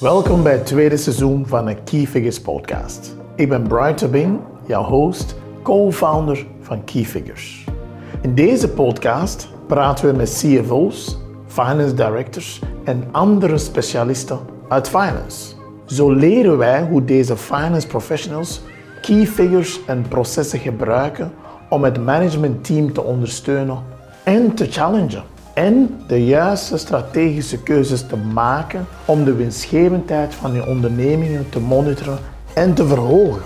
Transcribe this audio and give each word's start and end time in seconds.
Welkom 0.00 0.42
bij 0.42 0.52
het 0.52 0.66
tweede 0.66 0.96
seizoen 0.96 1.46
van 1.46 1.66
de 1.66 1.74
Key 1.74 2.06
Figures 2.06 2.40
podcast. 2.40 3.16
Ik 3.36 3.48
ben 3.48 3.62
Brian 3.62 3.94
Tabing, 3.94 4.40
jouw 4.66 4.82
host, 4.82 5.34
co-founder 5.62 6.46
van 6.60 6.84
Key 6.84 7.04
Figures. 7.04 7.64
In 8.22 8.34
deze 8.34 8.68
podcast 8.68 9.48
praten 9.66 10.10
we 10.10 10.16
met 10.16 10.30
CFO's, 10.30 11.18
finance 11.46 11.94
directors 11.94 12.60
en 12.84 13.04
andere 13.10 13.58
specialisten 13.58 14.38
uit 14.68 14.88
finance. 14.88 15.54
Zo 15.86 16.12
leren 16.12 16.58
wij 16.58 16.82
hoe 16.82 17.04
deze 17.04 17.36
finance 17.36 17.86
professionals 17.86 18.60
key 19.00 19.26
figures 19.26 19.80
en 19.86 20.04
processen 20.08 20.58
gebruiken 20.58 21.32
om 21.68 21.84
het 21.84 22.04
managementteam 22.04 22.92
te 22.92 23.02
ondersteunen 23.02 23.82
en 24.24 24.54
te 24.54 24.66
challengen. 24.66 25.29
En 25.54 26.00
de 26.06 26.24
juiste 26.24 26.78
strategische 26.78 27.62
keuzes 27.62 28.06
te 28.06 28.16
maken 28.16 28.86
om 29.04 29.24
de 29.24 29.34
winstgevendheid 29.34 30.34
van 30.34 30.52
je 30.52 30.66
ondernemingen 30.66 31.48
te 31.48 31.60
monitoren 31.60 32.18
en 32.54 32.74
te 32.74 32.86
verhogen. 32.86 33.42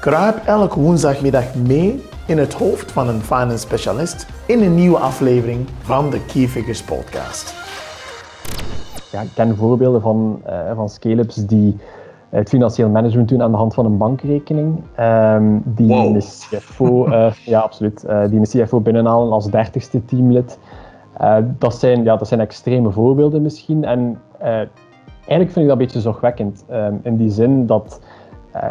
Kruip 0.00 0.46
elke 0.46 0.80
woensdagmiddag 0.80 1.54
mee 1.54 2.02
in 2.26 2.38
het 2.38 2.54
hoofd 2.54 2.92
van 2.92 3.08
een 3.08 3.20
finance 3.20 3.58
specialist 3.58 4.26
in 4.46 4.62
een 4.62 4.74
nieuwe 4.74 4.98
aflevering 4.98 5.66
van 5.80 6.10
de 6.10 6.24
Key 6.24 6.48
Figures 6.48 6.82
podcast. 6.82 7.54
Ja, 9.12 9.20
ik 9.20 9.30
ken 9.34 9.56
voorbeelden 9.56 10.00
van, 10.00 10.42
uh, 10.46 10.74
van 10.74 10.88
scale-ups 10.88 11.34
die 11.34 11.76
het 12.28 12.48
financieel 12.48 12.88
management 12.88 13.28
doen 13.28 13.42
aan 13.42 13.50
de 13.50 13.56
hand 13.56 13.74
van 13.74 13.84
een 13.84 13.96
bankrekening. 13.96 14.82
Um, 15.00 15.62
die 15.64 15.88
wow. 15.88 16.14
een 16.14 16.20
CFO, 16.20 17.08
uh, 17.08 17.32
ja, 17.44 17.60
absoluut, 17.60 18.04
uh, 18.08 18.28
die 18.28 18.38
een 18.38 18.64
CFO 18.64 18.80
binnenhalen 18.80 19.32
als 19.32 19.50
dertigste 19.50 20.04
teamlid. 20.04 20.58
Uh, 21.20 21.36
dat, 21.58 21.74
zijn, 21.74 22.04
ja, 22.04 22.16
dat 22.16 22.28
zijn 22.28 22.40
extreme 22.40 22.90
voorbeelden 22.90 23.42
misschien. 23.42 23.84
En 23.84 24.20
eigenlijk 24.40 25.50
vind 25.50 25.56
ik 25.56 25.66
dat 25.66 25.70
een 25.70 25.78
beetje 25.78 26.00
zorgwekkend. 26.00 26.64
Um, 26.72 27.00
in 27.02 27.16
die 27.16 27.30
zin 27.30 27.66
dat 27.66 28.00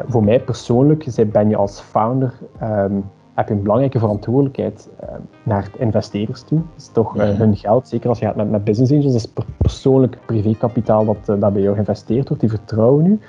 voor 0.08 0.24
mij 0.24 0.40
persoonlijk 0.40 1.32
ben 1.32 1.50
je 1.50 1.56
als 1.56 1.80
founder 1.80 2.34
um, 2.64 3.04
heb 3.34 3.48
je 3.48 3.54
een 3.54 3.62
belangrijke 3.62 4.00
verantwoordelijkheid 4.00 4.90
uh, 5.04 5.10
naar 5.44 5.70
investeerders 5.78 6.44
toe. 6.44 6.58
Dat 6.58 6.78
is 6.78 6.88
toch 6.88 7.14
hun 7.14 7.56
geld, 7.56 7.88
zeker 7.88 8.10
als 8.10 8.20
je 8.20 8.26
gaat 8.26 8.36
met, 8.36 8.52
met 8.52 8.64
business 8.64 8.92
angels, 8.92 9.12
dat 9.12 9.22
is 9.22 9.34
persoonlijk 9.58 10.18
privékapitaal 10.26 11.06
dat, 11.06 11.40
dat 11.40 11.54
bij 11.54 11.62
jou 11.62 11.74
geïnvesteerd 11.74 12.28
wordt, 12.28 12.42
die 12.42 12.52
vertrouwen 12.52 13.06
u. 13.06 13.20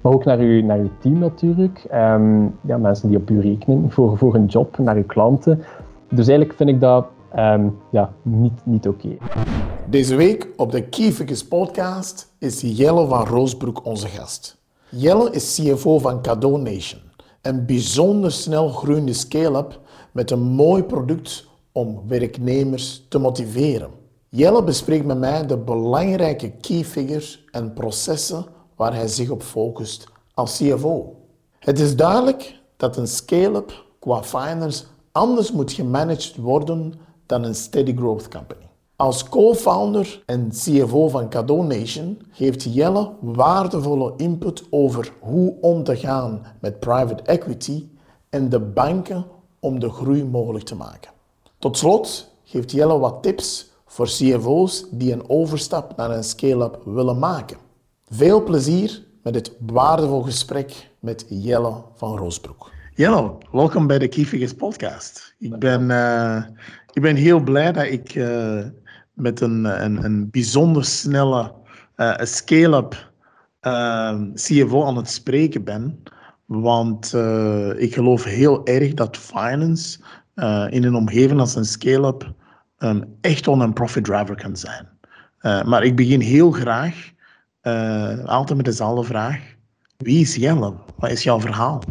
Maar 0.00 0.12
ook 0.12 0.24
naar 0.24 0.38
uw, 0.38 0.64
naar 0.64 0.78
uw 0.78 0.90
team 0.98 1.18
natuurlijk, 1.18 1.86
um, 1.94 2.54
ja, 2.60 2.76
mensen 2.76 3.08
die 3.08 3.18
op 3.18 3.30
u 3.30 3.40
rekenen 3.40 3.90
voor, 3.90 4.18
voor 4.18 4.34
een 4.34 4.46
job, 4.46 4.78
naar 4.78 4.96
uw 4.96 5.06
klanten. 5.06 5.62
Dus 6.08 6.28
eigenlijk 6.28 6.58
vind 6.58 6.68
ik 6.68 6.80
dat 6.80 7.06
um, 7.36 7.78
ja, 7.90 8.14
niet, 8.22 8.66
niet 8.66 8.88
oké. 8.88 9.16
Deze 9.88 10.16
week 10.16 10.48
op 10.56 10.72
de 10.72 10.88
Key 10.88 11.12
Figures 11.12 11.46
podcast 11.46 12.32
is 12.38 12.60
Jelle 12.60 13.06
van 13.06 13.26
Roosbroek 13.26 13.84
onze 13.84 14.08
gast. 14.08 14.56
Jelle 14.88 15.30
is 15.30 15.54
CFO 15.54 15.98
van 15.98 16.22
Cadeau 16.22 16.58
Nation 16.58 17.04
een 17.46 17.66
bijzonder 17.66 18.32
snel 18.32 18.68
groeiende 18.68 19.12
scale-up 19.12 19.80
met 20.12 20.30
een 20.30 20.42
mooi 20.42 20.82
product 20.82 21.46
om 21.72 22.02
werknemers 22.06 23.04
te 23.08 23.18
motiveren. 23.18 23.90
Jelle 24.28 24.64
bespreekt 24.64 25.04
met 25.04 25.18
mij 25.18 25.46
de 25.46 25.56
belangrijke 25.56 26.50
key 26.50 26.84
figures 26.84 27.44
en 27.50 27.72
processen 27.72 28.46
waar 28.76 28.94
hij 28.94 29.08
zich 29.08 29.30
op 29.30 29.42
focust 29.42 30.06
als 30.34 30.56
CFO. 30.56 31.16
Het 31.58 31.78
is 31.78 31.96
duidelijk 31.96 32.60
dat 32.76 32.96
een 32.96 33.08
scale-up 33.08 33.84
qua 33.98 34.22
finance 34.22 34.84
anders 35.12 35.52
moet 35.52 35.72
gemanaged 35.72 36.36
worden 36.36 36.94
dan 37.26 37.44
een 37.44 37.54
steady 37.54 37.96
growth 37.96 38.28
company. 38.28 38.64
Als 38.96 39.28
co-founder 39.28 40.22
en 40.26 40.48
CFO 40.50 41.08
van 41.08 41.28
Cadeau 41.28 41.66
Nation 41.66 42.22
geeft 42.30 42.74
Jelle 42.74 43.12
waardevolle 43.20 44.12
input 44.16 44.64
over 44.70 45.12
hoe 45.20 45.54
om 45.60 45.84
te 45.84 45.96
gaan 45.96 46.42
met 46.60 46.80
private 46.80 47.22
equity 47.22 47.88
en 48.30 48.48
de 48.48 48.60
banken 48.60 49.26
om 49.60 49.80
de 49.80 49.90
groei 49.90 50.24
mogelijk 50.24 50.64
te 50.64 50.74
maken. 50.74 51.10
Tot 51.58 51.78
slot 51.78 52.34
geeft 52.44 52.70
Jelle 52.70 52.98
wat 52.98 53.22
tips 53.22 53.70
voor 53.86 54.06
CFO's 54.06 54.84
die 54.90 55.12
een 55.12 55.28
overstap 55.28 55.96
naar 55.96 56.10
een 56.10 56.24
scale-up 56.24 56.80
willen 56.84 57.18
maken. 57.18 57.56
Veel 58.08 58.44
plezier 58.44 59.04
met 59.22 59.32
dit 59.32 59.52
waardevol 59.58 60.22
gesprek 60.22 60.90
met 61.00 61.26
Jelle 61.28 61.82
van 61.94 62.18
Roosbroek. 62.18 62.70
Jelle, 62.94 63.32
welkom 63.52 63.86
bij 63.86 63.98
de 63.98 64.08
Key 64.08 64.24
Figures 64.24 64.54
podcast. 64.54 65.34
Ik 65.38 65.58
ben, 65.58 65.82
uh, 65.82 66.42
ik 66.96 67.02
ben 67.02 67.16
heel 67.16 67.40
blij 67.40 67.72
dat 67.72 67.84
ik 67.84 68.14
uh, 68.14 68.64
met 69.12 69.40
een, 69.40 69.64
een, 69.64 70.04
een 70.04 70.30
bijzonder 70.30 70.84
snelle 70.84 71.52
uh, 71.96 72.14
scale-up 72.18 73.12
uh, 73.62 74.20
CFO 74.34 74.84
aan 74.84 74.96
het 74.96 75.10
spreken 75.10 75.64
ben. 75.64 76.02
Want 76.46 77.12
uh, 77.14 77.80
ik 77.80 77.94
geloof 77.94 78.24
heel 78.24 78.66
erg 78.66 78.94
dat 78.94 79.16
finance 79.16 79.98
in 80.70 80.84
een 80.84 80.94
omgeving 80.94 81.40
als 81.40 81.54
een 81.54 81.64
scale-up 81.64 82.32
um, 82.78 83.16
echt 83.20 83.48
on 83.48 83.60
een 83.60 83.72
profit 83.72 84.04
driver 84.04 84.36
kan 84.36 84.56
zijn. 84.56 84.88
maar 85.40 85.84
ik 85.84 85.96
begin 85.96 86.20
heel 86.20 86.50
graag, 86.50 87.10
altijd 88.24 88.56
met 88.56 88.64
dezelfde 88.64 89.04
vraag. 89.04 89.40
Wie 89.96 90.20
is 90.20 90.34
Jelle? 90.34 90.74
Wat 90.96 91.10
is 91.10 91.22
jouw 91.22 91.40
verhaal? 91.40 91.82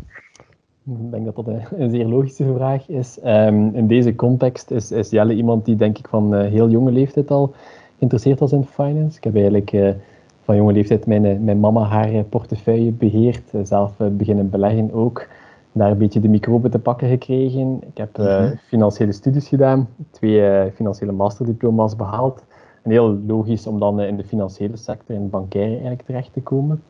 Ik 0.87 1.11
denk 1.11 1.25
dat 1.25 1.35
dat 1.35 1.47
een 1.77 1.89
zeer 1.89 2.05
logische 2.05 2.53
vraag 2.55 2.89
is. 2.89 3.17
Um, 3.25 3.75
in 3.75 3.87
deze 3.87 4.15
context 4.15 4.71
is, 4.71 4.91
is, 4.91 5.09
Jelle 5.09 5.33
iemand 5.33 5.65
die 5.65 5.75
denk 5.75 5.97
ik 5.97 6.07
van 6.07 6.35
uh, 6.35 6.41
heel 6.41 6.69
jonge 6.69 6.91
leeftijd 6.91 7.31
al 7.31 7.53
geïnteresseerd 7.97 8.39
was 8.39 8.51
in 8.51 8.65
finance. 8.65 9.17
Ik 9.17 9.23
heb 9.23 9.33
eigenlijk 9.33 9.71
uh, 9.71 9.89
van 10.41 10.55
jonge 10.55 10.73
leeftijd 10.73 11.05
mijn, 11.05 11.43
mijn 11.43 11.59
mama 11.59 11.83
haar 11.83 12.23
portefeuille 12.23 12.91
beheerd, 12.91 13.51
zelf 13.63 13.91
beginnen 14.11 14.49
beleggen 14.49 14.93
ook. 14.93 15.27
Daar 15.71 15.91
een 15.91 15.97
beetje 15.97 16.19
de 16.19 16.27
microben 16.27 16.71
te 16.71 16.79
pakken 16.79 17.09
gekregen. 17.09 17.79
Ik 17.87 17.97
heb 17.97 18.15
-hmm. 18.15 18.59
financiële 18.67 19.11
studies 19.11 19.47
gedaan, 19.47 19.87
twee 20.11 20.71
financiële 20.71 21.11
masterdiploma's 21.11 21.95
behaald. 21.95 22.43
En 22.81 22.91
heel 22.91 23.17
logisch 23.27 23.67
om 23.67 23.79
dan 23.79 24.01
in 24.01 24.17
de 24.17 24.23
financiële 24.23 24.77
sector, 24.77 25.15
in 25.15 25.21
het 25.21 25.31
bankaire 25.31 25.71
eigenlijk 25.71 26.01
terecht 26.01 26.33
te 26.33 26.41
komen. 26.41 26.81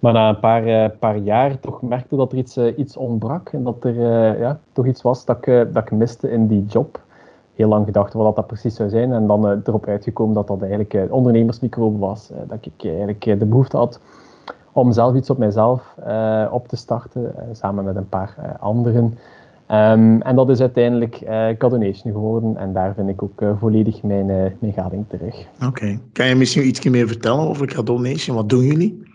Maar 0.00 0.12
na 0.12 0.28
een 0.28 0.40
paar, 0.98 1.16
uh, 1.16 1.24
jaar 1.24 1.60
toch 1.60 1.82
merkte 1.82 2.16
dat 2.16 2.32
er 2.32 2.38
iets, 2.38 2.56
uh, 2.56 2.78
iets 2.78 2.96
ontbrak 2.96 3.48
en 3.48 3.62
dat 3.62 3.84
er 3.84 3.94
uh, 3.94 4.38
ja, 4.38 4.60
toch 4.72 4.86
iets 4.86 5.02
was 5.02 5.24
dat 5.24 5.36
ik, 5.36 5.74
dat 5.74 5.82
ik 5.82 5.90
miste 5.90 6.30
in 6.30 6.46
die 6.46 6.64
job. 6.64 7.00
Heel 7.54 7.68
lang 7.68 7.84
gedacht 7.84 8.12
wat 8.12 8.36
dat 8.36 8.46
precies 8.46 8.74
zou 8.74 8.88
zijn 8.88 9.12
en 9.12 9.26
dan 9.26 9.62
erop 9.64 9.86
uitgekomen 9.86 10.34
dat 10.34 10.46
dat 10.46 10.62
eigenlijk 10.62 11.12
ondernemersmicrobe 11.12 11.98
was. 11.98 12.30
dat 12.48 12.58
ik 12.60 12.84
eigenlijk 12.84 13.22
de 13.22 13.46
behoefte 13.46 13.76
had 13.76 14.00
om 14.72 14.92
zelf 14.92 15.14
iets 15.14 15.30
op 15.30 15.38
mijzelf 15.38 15.94
op 16.50 16.68
te 16.68 16.76
starten, 16.76 17.34
samen 17.52 17.84
met 17.84 17.96
een 17.96 18.08
paar 18.08 18.56
anderen. 18.60 19.04
Um, 19.70 20.22
en 20.22 20.36
dat 20.36 20.48
is 20.48 20.60
uiteindelijk 20.60 21.20
uh, 21.20 21.48
Cadonation 21.58 22.12
geworden 22.12 22.56
en 22.56 22.72
daar 22.72 22.94
vind 22.94 23.08
ik 23.08 23.22
ook 23.22 23.42
volledig 23.58 24.02
mijn, 24.02 24.28
uh, 24.28 24.44
mijn 24.58 24.72
gading 24.72 25.04
terug. 25.08 25.46
Oké. 25.66 25.98
Kan 26.12 26.26
je 26.26 26.34
misschien 26.34 26.66
iets 26.66 26.84
meer 26.84 27.06
vertellen 27.06 27.48
over 27.48 27.66
Cadonation? 27.66 28.36
Wat 28.36 28.48
doen 28.48 28.64
jullie? 28.64 29.09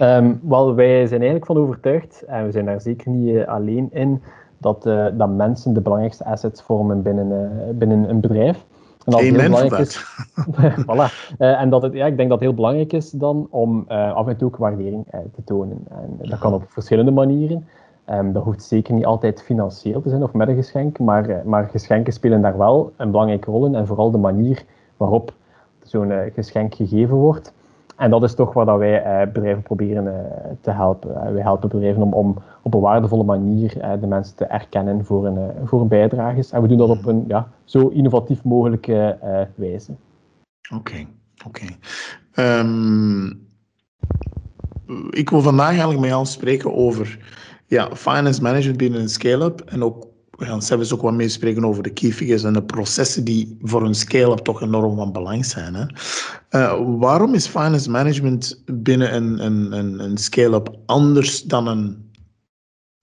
Um, 0.00 0.40
wel, 0.42 0.74
wij 0.74 1.06
zijn 1.06 1.20
eigenlijk 1.20 1.46
van 1.46 1.56
overtuigd, 1.56 2.22
en 2.22 2.44
we 2.44 2.52
zijn 2.52 2.64
daar 2.64 2.80
zeker 2.80 3.10
niet 3.10 3.34
uh, 3.34 3.46
alleen 3.46 3.88
in, 3.92 4.22
dat, 4.58 4.86
uh, 4.86 5.06
dat 5.12 5.28
mensen 5.28 5.74
de 5.74 5.80
belangrijkste 5.80 6.24
assets 6.24 6.62
vormen 6.62 7.02
binnen, 7.02 7.30
uh, 7.30 7.78
binnen 7.78 8.08
een 8.08 8.20
bedrijf. 8.20 8.64
En 9.04 9.12
dat 9.12 9.20
belangrijk 9.20 9.72
is. 9.72 10.04
voilà. 10.86 11.36
en 11.38 11.70
dat 11.70 11.82
het, 11.82 11.92
ja, 11.92 12.06
ik 12.06 12.16
denk 12.16 12.28
dat 12.28 12.38
het 12.38 12.48
heel 12.48 12.56
belangrijk 12.56 12.92
is 12.92 13.10
dan 13.10 13.46
om 13.50 13.84
af 13.88 14.26
en 14.26 14.36
toe 14.36 14.48
ook 14.48 14.56
waardering 14.56 15.06
te 15.10 15.44
tonen. 15.44 15.86
En 15.90 16.28
dat 16.28 16.38
kan 16.38 16.54
op 16.54 16.64
verschillende 16.68 17.10
manieren. 17.10 17.68
Um, 18.10 18.32
dat 18.32 18.44
hoeft 18.44 18.62
zeker 18.62 18.94
niet 18.94 19.04
altijd 19.04 19.42
financieel 19.42 20.00
te 20.00 20.08
zijn 20.08 20.22
of 20.22 20.32
met 20.32 20.48
een 20.48 20.54
geschenk, 20.54 20.98
maar, 20.98 21.42
maar 21.44 21.68
geschenken 21.68 22.12
spelen 22.12 22.40
daar 22.40 22.58
wel 22.58 22.92
een 22.96 23.10
belangrijke 23.10 23.50
rol 23.50 23.66
in. 23.66 23.74
En 23.74 23.86
vooral 23.86 24.10
de 24.10 24.18
manier 24.18 24.64
waarop 24.96 25.32
zo'n 25.82 26.12
geschenk 26.34 26.74
gegeven 26.74 27.16
wordt. 27.16 27.52
En 27.96 28.10
dat 28.10 28.22
is 28.22 28.34
toch 28.34 28.52
waar 28.52 28.66
dat 28.66 28.78
wij 28.78 29.02
eh, 29.02 29.32
bedrijven 29.32 29.62
proberen 29.62 30.06
eh, 30.06 30.50
te 30.60 30.70
helpen. 30.70 31.10
Uh, 31.10 31.32
wij 31.32 31.42
helpen 31.42 31.68
bedrijven 31.68 32.02
om, 32.02 32.12
om 32.12 32.38
op 32.62 32.74
een 32.74 32.80
waardevolle 32.80 33.24
manier 33.24 33.80
eh, 33.80 34.00
de 34.00 34.06
mensen 34.06 34.36
te 34.36 34.44
erkennen 34.44 35.04
voor 35.04 35.26
een, 35.26 35.52
voor 35.64 35.80
een 35.80 35.88
bijdrage. 35.88 36.44
En 36.50 36.62
we 36.62 36.68
doen 36.68 36.78
dat 36.78 36.88
op 36.88 37.06
een 37.06 37.24
ja, 37.28 37.48
zo 37.64 37.88
innovatief 37.88 38.44
mogelijke 38.44 39.18
wijze. 39.54 39.92
Oké, 40.74 40.78
okay, 40.78 41.06
oké. 41.46 41.60
Okay. 42.32 42.58
Um, 42.58 43.44
ik 45.10 45.30
wil 45.30 45.40
vandaag 45.40 45.68
eigenlijk 45.68 46.00
met 46.00 46.10
jou 46.10 46.26
spreken 46.26 46.74
over 46.74 47.18
ja, 47.66 47.96
finance 47.96 48.42
management 48.42 48.76
binnen 48.76 49.00
een 49.00 49.08
scale-up 49.08 49.60
en 49.60 49.82
ook 49.82 50.05
we 50.36 50.44
gaan 50.44 50.62
zelfs 50.62 50.92
ook 50.92 51.02
wat 51.02 51.14
meer 51.14 51.30
spreken 51.30 51.64
over 51.64 51.82
de 51.82 51.92
key 51.92 52.12
figures 52.12 52.42
en 52.42 52.52
de 52.52 52.62
processen 52.62 53.24
die 53.24 53.56
voor 53.62 53.82
een 53.82 53.94
scale-up 53.94 54.38
toch 54.38 54.62
enorm 54.62 54.96
van 54.96 55.12
belang 55.12 55.44
zijn. 55.44 55.74
Hè? 55.74 55.84
Uh, 56.50 56.98
waarom 56.98 57.34
is 57.34 57.46
finance 57.46 57.90
management 57.90 58.62
binnen 58.64 59.14
een, 59.14 59.44
een, 59.44 59.72
een, 59.72 59.98
een 59.98 60.16
scale-up 60.16 60.76
anders 60.86 61.42
dan 61.42 61.66
een 61.66 62.10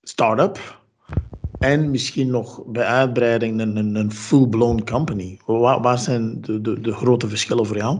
start-up? 0.02 0.82
En 1.60 1.92
misschien 1.92 2.30
nog 2.30 2.66
bij 2.66 2.86
uitbreiding 2.86 3.62
een, 3.62 3.76
een, 3.76 3.96
een 3.96 4.12
full-blown 4.12 4.84
company. 4.84 5.40
Waar, 5.46 5.82
waar 5.82 6.00
zijn 6.00 6.42
de, 6.42 6.62
de, 6.62 6.82
de 6.82 6.94
grote 6.94 7.28
verschillen 7.28 7.66
voor 7.66 7.78
jou? 7.78 8.00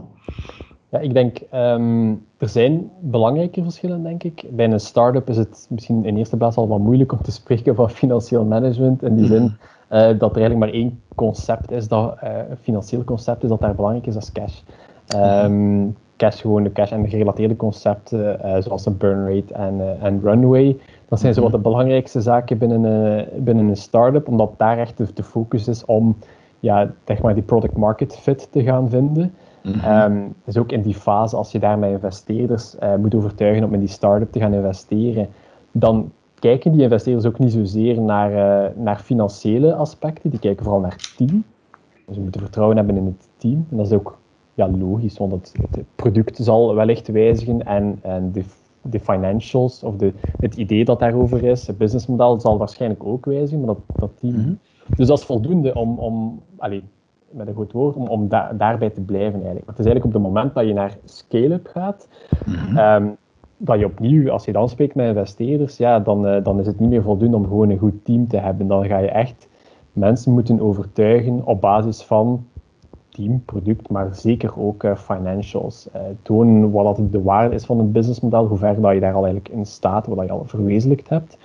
Ja, 0.94 1.00
ik 1.00 1.14
denk, 1.14 1.38
um, 1.54 2.24
er 2.38 2.48
zijn 2.48 2.90
belangrijke 3.00 3.62
verschillen, 3.62 4.02
denk 4.02 4.22
ik. 4.22 4.44
Bij 4.50 4.70
een 4.70 4.80
start-up 4.80 5.28
is 5.28 5.36
het 5.36 5.66
misschien 5.70 6.04
in 6.04 6.16
eerste 6.16 6.36
plaats 6.36 6.56
al 6.56 6.68
wat 6.68 6.78
moeilijk 6.78 7.12
om 7.12 7.22
te 7.22 7.32
spreken 7.32 7.74
van 7.74 7.90
financieel 7.90 8.44
management. 8.44 9.02
In 9.02 9.16
die 9.16 9.26
zin 9.26 9.42
uh, 9.42 10.00
dat 10.18 10.36
er 10.36 10.42
eigenlijk 10.42 10.58
maar 10.58 10.68
één 10.68 11.00
concept 11.14 11.70
is, 11.70 11.88
dat, 11.88 12.16
uh, 12.24 12.30
een 12.50 12.56
financieel 12.56 13.04
concept 13.04 13.42
is 13.42 13.48
dat 13.48 13.60
daar 13.60 13.74
belangrijk 13.74 14.06
is, 14.06 14.14
dat 14.14 14.22
is 14.22 14.32
cash. 14.32 14.60
Um, 15.44 15.96
cash, 16.16 16.40
gewoon 16.40 16.62
de 16.62 16.72
cash 16.72 16.90
en 16.90 17.08
gerelateerde 17.08 17.56
concepten, 17.56 18.38
uh, 18.44 18.56
zoals 18.58 18.86
een 18.86 18.96
burn 18.96 19.34
rate 19.34 19.54
en, 19.54 19.98
en 20.00 20.20
runway. 20.22 20.76
Dat 21.08 21.20
zijn 21.20 21.34
zo 21.34 21.42
wat 21.42 21.52
de 21.52 21.58
belangrijkste 21.58 22.20
zaken 22.20 22.58
binnen 22.58 22.84
een, 22.84 23.44
binnen 23.44 23.68
een 23.68 23.76
start-up, 23.76 24.28
omdat 24.28 24.52
daar 24.56 24.78
echt 24.78 24.96
de, 24.96 25.06
de 25.14 25.22
focus 25.22 25.68
is 25.68 25.84
om 25.84 26.16
ja, 26.60 26.90
zeg 27.04 27.22
maar 27.22 27.34
die 27.34 27.42
product 27.42 27.76
market 27.76 28.16
fit 28.16 28.48
te 28.50 28.62
gaan 28.62 28.90
vinden. 28.90 29.34
Mm 29.64 30.32
dus 30.44 30.58
ook 30.58 30.72
in 30.72 30.82
die 30.82 30.94
fase, 30.94 31.36
als 31.36 31.52
je 31.52 31.58
daar 31.58 31.78
met 31.78 31.90
investeerders 31.90 32.74
uh, 32.82 32.94
moet 32.94 33.14
overtuigen 33.14 33.64
om 33.64 33.74
in 33.74 33.80
die 33.80 33.88
start-up 33.88 34.32
te 34.32 34.38
gaan 34.38 34.54
investeren, 34.54 35.28
dan 35.72 36.12
kijken 36.34 36.72
die 36.72 36.82
investeerders 36.82 37.26
ook 37.26 37.38
niet 37.38 37.52
zozeer 37.52 38.00
naar, 38.00 38.30
uh, 38.30 38.76
naar 38.76 38.98
financiële 38.98 39.74
aspecten, 39.74 40.30
die 40.30 40.38
kijken 40.38 40.64
vooral 40.64 40.80
naar 40.80 40.98
team. 41.14 41.44
Dus 42.06 42.16
je 42.16 42.22
moet 42.22 42.36
vertrouwen 42.38 42.76
hebben 42.76 42.96
in 42.96 43.04
het 43.04 43.28
team. 43.36 43.66
En 43.70 43.76
dat 43.76 43.86
is 43.86 43.92
ook 43.92 44.18
ja, 44.54 44.70
logisch, 44.70 45.18
want 45.18 45.32
het, 45.32 45.54
het 45.70 45.84
product 45.94 46.36
zal 46.36 46.74
wellicht 46.74 47.08
wijzigen 47.08 47.66
en, 47.66 47.98
en 48.02 48.32
de, 48.32 48.44
de 48.82 49.00
financials 49.00 49.82
of 49.82 49.96
de, 49.96 50.12
het 50.36 50.54
idee 50.54 50.84
dat 50.84 50.98
daarover 50.98 51.44
is, 51.44 51.66
het 51.66 51.78
businessmodel 51.78 52.40
zal 52.40 52.58
waarschijnlijk 52.58 53.04
ook 53.04 53.24
wijzigen, 53.24 53.58
maar 53.58 53.74
dat, 53.74 53.98
dat 53.98 54.10
team. 54.20 54.34
Mhm. 54.34 54.52
Dus 54.96 55.06
dat 55.06 55.18
is 55.18 55.24
voldoende 55.24 55.74
om, 55.74 55.98
om 55.98 56.42
allez, 56.56 56.82
met 57.34 57.46
een 57.46 57.54
goed 57.54 57.72
woord, 57.72 57.96
om, 57.96 58.06
om 58.06 58.28
daarbij 58.28 58.90
te 58.90 59.00
blijven 59.00 59.34
eigenlijk. 59.34 59.66
Maar 59.66 59.76
het 59.76 59.78
is 59.78 59.86
eigenlijk 59.86 60.04
op 60.04 60.12
het 60.12 60.22
moment 60.22 60.54
dat 60.54 60.66
je 60.66 60.72
naar 60.72 60.96
scale-up 61.04 61.66
gaat, 61.66 62.08
mhm. 62.46 62.76
Ehm, 62.76 63.06
dat 63.56 63.78
je 63.78 63.84
opnieuw, 63.84 64.30
als 64.30 64.44
je 64.44 64.52
dan 64.52 64.68
spreekt 64.68 64.94
met 64.94 65.06
investeerders, 65.06 65.76
ja, 65.76 66.00
dan, 66.00 66.26
uh, 66.26 66.44
dan 66.44 66.60
is 66.60 66.66
het 66.66 66.80
niet 66.80 66.88
meer 66.88 67.02
voldoende 67.02 67.36
om 67.36 67.44
gewoon 67.44 67.70
een 67.70 67.78
goed 67.78 68.04
team 68.04 68.28
te 68.28 68.36
hebben. 68.36 68.66
Dan 68.66 68.84
ga 68.86 68.98
je 68.98 69.08
echt 69.08 69.48
mensen 69.92 70.32
moeten 70.32 70.60
overtuigen 70.60 71.40
op 71.44 71.60
basis 71.60 72.02
van 72.02 72.46
team, 73.08 73.42
product, 73.44 73.90
maar 73.90 74.14
zeker 74.14 74.60
ook 74.60 74.82
uh, 74.82 74.96
financials. 74.96 75.88
Uh, 75.94 76.00
tonen 76.22 76.70
wat 76.70 77.00
de 77.10 77.22
waarde 77.22 77.54
is 77.54 77.64
van 77.64 77.78
het 77.78 77.92
businessmodel, 77.92 78.46
hoe 78.46 78.58
ver 78.58 78.80
dat 78.80 78.94
je 78.94 79.00
daar 79.00 79.14
al 79.14 79.24
eigenlijk 79.24 79.54
in 79.54 79.66
staat, 79.66 80.06
wat 80.06 80.26
je 80.26 80.32
al 80.32 80.44
verwezenlijkt 80.46 81.08
hebt. 81.08 81.38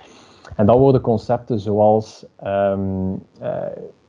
En 0.56 0.66
dan 0.66 0.78
worden 0.78 1.00
concepten 1.00 1.60
zoals 1.60 2.26
um, 2.44 3.22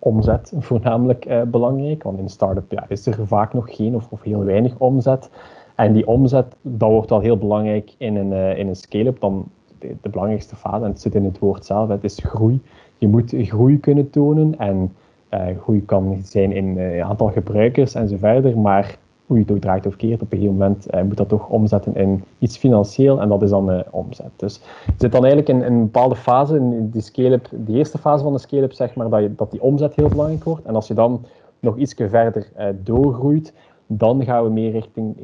omzet 0.02 0.54
voornamelijk 0.60 1.26
uh, 1.26 1.42
belangrijk, 1.42 2.04
want 2.04 2.20
in 2.20 2.30
start-up 2.30 2.72
ja, 2.72 2.86
is 2.88 3.06
er 3.06 3.28
vaak 3.28 3.54
nog 3.54 3.76
geen 3.76 3.96
of, 3.96 4.08
of, 4.10 4.22
heel 4.22 4.44
weinig 4.44 4.74
omzet. 4.78 5.30
En 5.76 5.94
die 5.94 6.08
omzet, 6.08 6.56
dat 6.62 6.90
wordt 6.90 7.12
al 7.12 7.20
heel 7.20 7.38
belangrijk 7.38 7.94
in 7.98 8.16
een, 8.16 8.32
uh, 8.32 8.58
in 8.58 8.68
een 8.68 8.76
scale-up. 8.76 9.20
Dan 9.20 9.46
de, 9.80 9.96
belangrijkste 10.02 10.56
fase, 10.56 10.84
en 10.84 10.90
het 10.90 11.02
zit 11.02 11.16
in 11.16 11.24
het 11.24 11.40
woord 11.40 11.66
zelf, 11.66 11.90
het 11.90 12.04
is 12.04 12.20
groei. 12.24 12.62
Je 12.98 13.08
moet 13.08 13.34
groei 13.38 13.80
kunnen 13.80 14.10
tonen 14.10 14.60
en 14.60 14.96
uh, 15.32 15.46
groei 15.62 15.86
kan 15.86 16.20
zijn 16.24 16.52
in 16.52 16.78
uh, 16.78 17.02
aantal 17.02 17.28
gebruikers 17.28 17.96
en 17.96 18.08
zo 18.08 18.18
verder, 18.18 18.58
maar 18.58 18.98
hoe 19.32 19.40
je 19.40 19.46
het 19.46 19.56
ook 19.56 19.62
draait 19.62 19.86
of 19.86 19.96
keert, 19.96 20.22
op 20.22 20.32
een 20.32 20.38
gegeven 20.38 20.58
moment 20.58 20.88
uh, 20.94 21.02
moet 21.02 21.18
dat 21.18 21.30
toch 21.30 21.48
omzetten 21.48 21.96
in 21.96 22.24
iets 22.40 22.58
financieel 22.58 23.22
en 23.22 23.30
dat 23.30 23.42
is 23.42 23.50
dan 23.50 23.72
uh, 23.72 23.80
omzet. 23.92 24.32
Dus 24.36 24.62
je 24.86 24.94
zit 24.98 25.12
dan 25.12 25.26
eigenlijk 25.26 25.50
in, 25.50 25.74
een 25.74 25.82
bepaalde 25.82 26.16
fase, 26.16 26.56
in 26.56 26.90
die 26.90 27.02
scale-up, 27.02 27.50
de 27.66 27.74
eerste 27.74 27.98
fase 27.98 28.24
van 28.24 28.34
de 28.34 28.40
scale-up, 28.40 28.74
zeg 28.74 28.96
maar, 28.96 29.10
dat, 29.10 29.22
je, 29.22 29.36
dat 29.36 29.52
die 29.52 29.62
omzet 29.62 29.96
heel 29.96 30.08
belangrijk 30.08 30.44
wordt. 30.44 30.66
En 30.66 30.76
als 30.76 30.88
je 30.88 30.94
dan 30.94 31.26
nog 31.60 31.78
iets 31.78 31.94
verder 31.94 32.48
uh, 32.60 32.66
doorgroeit, 32.84 33.54
dan 33.88 34.24
gaan 34.24 34.44
we 34.44 34.50
meer 34.50 34.72
richting, 34.72 35.16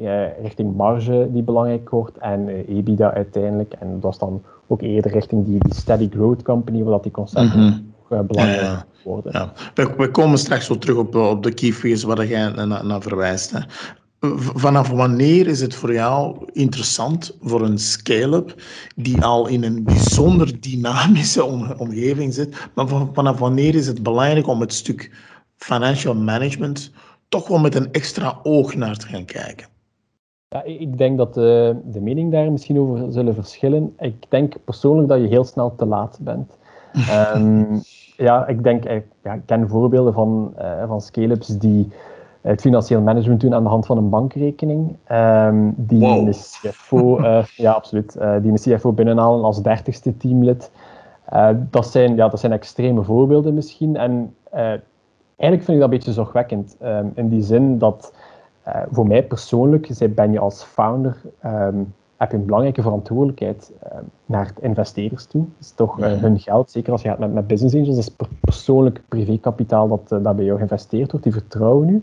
richting 0.42 0.76
marge 0.76 1.28
die 1.32 1.42
belangrijk 1.42 1.90
wordt 1.90 2.18
en 2.18 2.48
EBITDA 2.48 3.12
uiteindelijk. 3.12 3.72
En 3.78 4.00
dat 4.00 4.12
is 4.12 4.18
dan 4.18 4.42
ook 4.66 4.82
eerder 4.82 5.10
richting 5.10 5.44
die, 5.44 5.58
die 5.58 5.74
steady 5.74 6.08
growth 6.10 6.42
company, 6.42 6.82
waar 6.82 6.92
dat 6.92 7.02
die 7.02 7.12
concepten 7.12 7.60
-hmm. 7.60 7.87
Belangrijk 8.08 8.84
worden. 9.04 9.32
Ja. 9.32 9.52
We, 9.74 9.94
we, 9.96 10.10
komen 10.10 10.38
straks 10.38 10.66
zo 10.66 10.78
terug 10.78 10.96
op, 10.96 11.14
op 11.14 11.42
de 11.42 11.54
key 11.54 11.72
fees 11.72 12.02
waar 12.02 12.26
jij 12.26 12.48
naar, 12.48 12.84
naar 12.84 13.02
verwijst. 13.02 13.50
Hè. 13.50 13.60
Vanaf 14.54 14.90
wanneer 14.90 15.46
is 15.46 15.60
het 15.60 15.74
voor 15.74 15.92
jou 15.92 16.48
interessant 16.52 17.36
voor 17.40 17.62
een 17.62 17.78
scale-up 17.78 18.62
die 18.96 19.22
al 19.22 19.46
in 19.46 19.64
een 19.64 19.84
bijzonder 19.84 20.60
dynamische 20.60 21.44
omgeving 21.76 22.34
zit, 22.34 22.68
maar 22.74 22.86
vanaf 23.12 23.38
wanneer 23.38 23.74
is 23.74 23.86
het 23.86 24.02
belangrijk 24.02 24.46
om 24.46 24.60
het 24.60 24.72
stuk 24.72 25.12
financial 25.56 26.14
management 26.14 26.92
toch 27.28 27.48
wel 27.48 27.58
met 27.58 27.74
een 27.74 27.92
extra 27.92 28.38
oog 28.42 28.74
naar 28.74 28.96
te 28.96 29.06
gaan 29.06 29.24
kijken? 29.24 29.66
Ja, 30.48 30.62
ik 30.62 30.98
denk 30.98 31.18
dat 31.18 31.34
de, 31.34 31.80
de 31.84 32.00
mening 32.00 32.32
daar 32.32 32.52
misschien 32.52 32.78
over 32.78 33.12
zullen 33.12 33.34
verschillen. 33.34 33.94
Ik 33.98 34.24
denk 34.28 34.54
persoonlijk 34.64 35.08
dat 35.08 35.20
je 35.20 35.26
heel 35.26 35.44
snel 35.44 35.74
te 35.74 35.86
laat 35.86 36.18
bent. 36.20 36.56
Um, 37.34 37.82
ja, 38.16 38.46
ik 38.46 38.62
denk, 38.62 38.84
ik, 38.84 39.04
ja, 39.22 39.32
ik 39.32 39.42
ken 39.46 39.68
voorbeelden 39.68 40.12
van, 40.12 40.54
uh, 40.58 40.86
van 40.86 41.00
scale-ups 41.00 41.58
die 41.58 41.88
het 42.40 42.60
financieel 42.60 43.00
management 43.00 43.40
doen 43.40 43.54
aan 43.54 43.62
de 43.62 43.68
hand 43.68 43.86
van 43.86 43.96
een 43.96 44.08
bankrekening. 44.08 44.96
Um, 45.12 45.74
die 45.76 46.00
wow. 46.00 46.26
een 46.26 46.32
CFO, 46.32 47.20
uh, 47.20 47.44
ja, 47.44 47.72
absoluut, 47.72 48.16
uh, 48.20 48.34
die 48.42 48.50
een 48.50 48.76
CFO 48.76 48.92
binnenhalen 48.92 49.44
als 49.44 49.62
dertigste 49.62 50.16
teamlid. 50.16 50.70
Dat, 51.70 51.86
zijn, 51.86 52.16
ja, 52.16 52.28
dat 52.28 52.40
zijn 52.40 52.52
extreme 52.52 53.02
voorbeelden 53.02 53.54
misschien. 53.54 53.96
En 53.96 54.34
eigenlijk 55.36 55.62
vind 55.62 55.68
ik 55.68 55.74
dat 55.74 55.82
een 55.82 55.90
beetje 55.90 56.12
zorgwekkend. 56.12 56.76
Um, 56.82 57.12
in 57.14 57.28
die 57.28 57.42
zin 57.42 57.78
dat 57.78 58.12
voor 58.90 59.06
mij 59.06 59.22
persoonlijk, 59.22 60.14
ben 60.14 60.32
je 60.32 60.38
als 60.38 60.62
founder 60.62 61.16
heb 62.18 62.30
je 62.30 62.36
een 62.36 62.44
belangrijke 62.44 62.82
verantwoordelijkheid 62.82 63.72
naar 64.26 64.52
investeerders 64.60 65.26
toe. 65.26 65.40
Het 65.40 65.64
is 65.64 65.72
toch 65.72 65.96
hun 65.96 66.38
geld, 66.38 66.70
zeker 66.70 66.92
als 66.92 67.02
je 67.02 67.08
gaat 67.08 67.18
met, 67.18 67.32
met 67.32 67.46
business 67.46 67.74
angels, 67.74 67.96
dat 67.96 68.04
is 68.18 68.26
persoonlijk 68.40 69.02
privékapitaal 69.08 69.88
dat, 69.88 70.08
dat 70.08 70.36
bij 70.36 70.44
jou 70.44 70.56
geïnvesteerd 70.56 71.10
wordt, 71.10 71.26
die 71.26 71.34
vertrouwen 71.34 71.88
u 71.88 72.02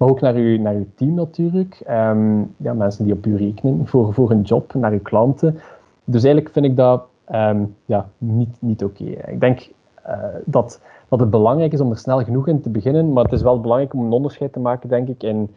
maar 0.00 0.08
ook 0.08 0.20
naar 0.20 0.34
uw, 0.34 0.60
naar 0.60 0.74
uw 0.74 0.86
team 0.94 1.14
natuurlijk. 1.14 1.82
Um, 1.90 2.54
ja, 2.56 2.72
mensen 2.72 3.04
die 3.04 3.12
op 3.12 3.26
u 3.26 3.36
rekenen 3.36 3.86
voor, 3.86 4.14
voor 4.14 4.30
een 4.30 4.42
job, 4.42 4.74
naar 4.74 4.92
uw 4.92 5.02
klanten. 5.02 5.58
Dus 6.04 6.22
eigenlijk 6.22 6.52
vind 6.52 6.66
ik 6.66 6.76
dat 6.76 7.02
um, 7.34 7.74
ja, 7.84 8.08
niet, 8.18 8.56
niet 8.58 8.84
oké. 8.84 9.02
Okay. 9.02 9.32
Ik 9.32 9.40
denk 9.40 9.68
uh, 10.06 10.14
dat, 10.44 10.80
dat 11.08 11.20
het 11.20 11.30
belangrijk 11.30 11.72
is 11.72 11.80
om 11.80 11.90
er 11.90 11.98
snel 11.98 12.24
genoeg 12.24 12.48
in 12.48 12.60
te 12.60 12.68
beginnen, 12.68 13.12
maar 13.12 13.24
het 13.24 13.32
is 13.32 13.42
wel 13.42 13.60
belangrijk 13.60 13.94
om 13.94 14.04
een 14.04 14.12
onderscheid 14.12 14.52
te 14.52 14.60
maken, 14.60 14.88
denk 14.88 15.08
ik, 15.08 15.22
in, 15.22 15.50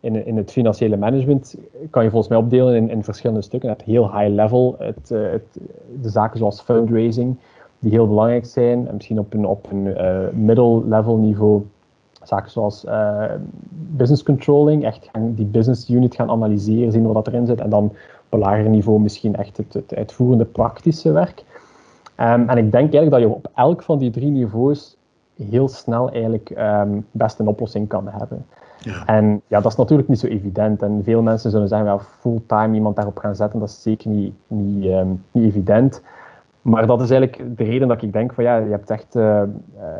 in, 0.00 0.26
in 0.26 0.36
het 0.36 0.50
financiële 0.50 0.96
management 0.96 1.56
kan 1.90 2.04
je 2.04 2.10
volgens 2.10 2.30
mij 2.30 2.38
opdelen 2.38 2.74
in, 2.74 2.90
in 2.90 3.04
verschillende 3.04 3.42
stukken. 3.42 3.68
Het 3.68 3.82
heel 3.82 4.12
high 4.12 4.34
level, 4.34 4.74
het, 4.78 5.10
uh, 5.10 5.30
het, 5.30 5.58
de 6.02 6.08
zaken 6.08 6.38
zoals 6.38 6.60
fundraising, 6.60 7.36
die 7.78 7.90
heel 7.90 8.08
belangrijk 8.08 8.46
zijn, 8.46 8.88
en 8.88 8.94
misschien 8.94 9.18
op 9.18 9.34
een, 9.34 9.46
op 9.46 9.70
een 9.70 9.86
uh, 9.86 10.28
middle 10.32 10.88
level 10.88 11.16
niveau 11.16 11.62
zaken 12.22 12.50
zoals 12.50 12.84
uh, 12.84 13.24
business 13.96 14.22
controlling, 14.22 14.84
echt 14.84 15.08
gaan 15.12 15.34
die 15.34 15.46
business 15.46 15.90
unit 15.90 16.14
gaan 16.14 16.30
analyseren, 16.30 16.92
zien 16.92 17.12
wat 17.12 17.26
erin 17.26 17.46
zit 17.46 17.60
en 17.60 17.70
dan 17.70 17.84
op 17.84 18.32
een 18.32 18.38
lager 18.38 18.68
niveau 18.68 19.00
misschien 19.00 19.36
echt 19.36 19.56
het, 19.56 19.74
het 19.74 19.94
uitvoerende 19.94 20.44
praktische 20.44 21.12
werk. 21.12 21.44
Um, 22.20 22.48
en 22.48 22.56
ik 22.56 22.72
denk 22.72 22.92
eigenlijk 22.94 23.10
dat 23.10 23.20
je 23.20 23.28
op 23.28 23.50
elk 23.54 23.82
van 23.82 23.98
die 23.98 24.10
drie 24.10 24.30
niveaus 24.30 24.96
heel 25.36 25.68
snel 25.68 26.10
eigenlijk 26.10 26.50
um, 26.58 27.06
best 27.10 27.38
een 27.38 27.48
oplossing 27.48 27.88
kan 27.88 28.08
hebben. 28.08 28.46
Ja. 28.88 29.06
En 29.06 29.42
ja, 29.46 29.60
dat 29.60 29.72
is 29.72 29.78
natuurlijk 29.78 30.08
niet 30.08 30.18
zo 30.18 30.26
evident. 30.26 30.82
En 30.82 31.00
veel 31.04 31.22
mensen 31.22 31.50
zullen 31.50 31.68
zeggen, 31.68 31.86
wel 31.86 32.00
fulltime 32.20 32.74
iemand 32.74 32.96
daarop 32.96 33.18
gaan 33.18 33.36
zetten, 33.36 33.60
dat 33.60 33.68
is 33.68 33.82
zeker 33.82 34.10
niet, 34.10 34.34
niet, 34.46 34.84
um, 34.84 35.24
niet 35.32 35.44
evident. 35.44 36.02
Maar 36.62 36.86
dat 36.86 37.00
is 37.00 37.10
eigenlijk 37.10 37.56
de 37.56 37.64
reden 37.64 37.88
dat 37.88 38.02
ik 38.02 38.12
denk 38.12 38.32
van 38.32 38.44
ja, 38.44 38.56
je 38.56 38.70
hebt 38.70 38.90
echt 38.90 39.16
uh, 39.16 39.42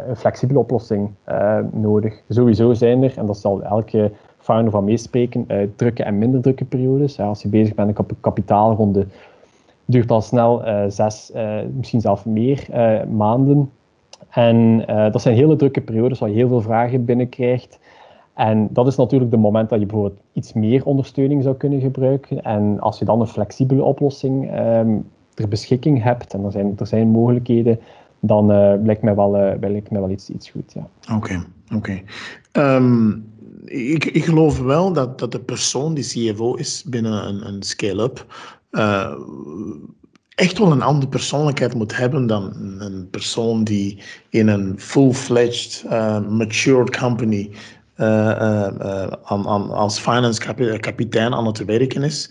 een 0.08 0.16
flexibele 0.16 0.58
oplossing 0.58 1.10
uh, 1.28 1.58
nodig. 1.72 2.22
Sowieso 2.28 2.72
zijn 2.74 3.02
er, 3.02 3.18
en 3.18 3.26
dat 3.26 3.38
zal 3.38 3.62
elke 3.62 4.10
founder 4.38 4.72
van 4.72 4.84
meespreken, 4.84 5.46
drukke 5.76 6.02
en 6.02 6.18
minder 6.18 6.40
drukke 6.40 6.64
periodes. 6.64 7.16
Ja, 7.16 7.24
als 7.24 7.42
je 7.42 7.48
bezig 7.48 7.74
bent 7.74 7.88
met 7.88 7.98
een 7.98 8.16
kapitaalronde, 8.20 9.06
duurt 9.84 10.10
al 10.10 10.20
snel 10.20 10.62
zes, 10.88 11.32
misschien 11.76 12.00
zelfs 12.00 12.24
meer 12.24 12.66
maanden. 13.10 13.70
En 14.28 14.84
dat 15.12 15.22
zijn 15.22 15.36
hele 15.36 15.56
drukke 15.56 15.80
periodes 15.80 16.18
waar 16.18 16.28
je 16.28 16.34
heel 16.34 16.48
veel 16.48 16.60
vragen 16.60 17.04
binnenkrijgt. 17.04 17.78
En 18.38 18.68
dat 18.70 18.86
is 18.86 18.96
natuurlijk 18.96 19.30
de 19.30 19.36
moment 19.36 19.68
dat 19.68 19.80
je 19.80 19.86
bijvoorbeeld 19.86 20.20
iets 20.32 20.52
meer 20.52 20.84
ondersteuning 20.84 21.42
zou 21.42 21.56
kunnen 21.56 21.80
gebruiken. 21.80 22.42
En 22.42 22.80
als 22.80 22.98
je 22.98 23.04
dan 23.04 23.20
een 23.20 23.26
flexibele 23.26 23.82
oplossing 23.82 24.58
um, 24.58 25.04
ter 25.34 25.48
beschikking 25.48 26.02
hebt 26.02 26.34
en 26.34 26.44
er 26.44 26.52
zijn, 26.52 26.74
er 26.78 26.86
zijn 26.86 27.08
mogelijkheden, 27.08 27.80
dan 28.20 28.50
uh, 28.50 28.72
lijkt 28.82 29.02
mij 29.02 29.14
wel, 29.14 29.36
uh, 29.36 29.60
mij 29.60 30.00
wel 30.00 30.10
iets, 30.10 30.30
iets 30.30 30.50
goed. 30.50 30.72
Ja. 30.72 31.14
Oké, 31.16 31.44
oké. 31.74 32.00
Ehm, 32.52 33.10
ik, 33.64 34.04
ik 34.04 34.24
geloof 34.24 34.60
wel 34.60 34.92
dat, 34.92 35.18
dat 35.18 35.32
de 35.32 35.40
persoon 35.40 35.94
die 35.94 36.04
CFO 36.04 36.54
is 36.54 36.84
binnen 36.86 37.28
een, 37.28 37.46
een 37.46 37.62
scale-up 37.62 38.26
uh, 38.70 39.12
echt 40.34 40.58
wel 40.58 40.72
een 40.72 40.82
andere 40.82 41.08
persoonlijkheid 41.08 41.74
moet 41.74 41.96
hebben 41.96 42.26
dan 42.26 42.52
een 42.78 43.08
persoon 43.10 43.64
die 43.64 44.02
in 44.30 44.48
een 44.48 44.74
full-fledged, 44.80 45.84
matured 46.28 46.96
company 46.96 47.50
aan, 47.98 49.46
aan, 49.46 49.70
als 49.70 49.98
finance 49.98 50.40
kapitein 50.80 51.34
aan 51.34 51.46
het 51.46 51.64
werken 51.64 52.02
is, 52.02 52.30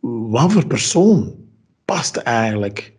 wat 0.00 0.52
voor 0.52 0.66
persoon 0.66 1.34
past 1.84 2.16
eigenlijk 2.16 2.92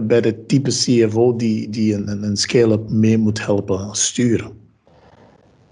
bij 0.00 0.20
de 0.20 0.46
type 0.46 0.70
CFO 0.70 1.36
die, 1.36 1.68
die 1.68 1.94
een, 1.94 2.22
een 2.22 2.36
scale-up 2.36 2.90
mee 2.90 3.18
moet 3.18 3.46
helpen 3.46 3.88
sturen? 3.94 4.50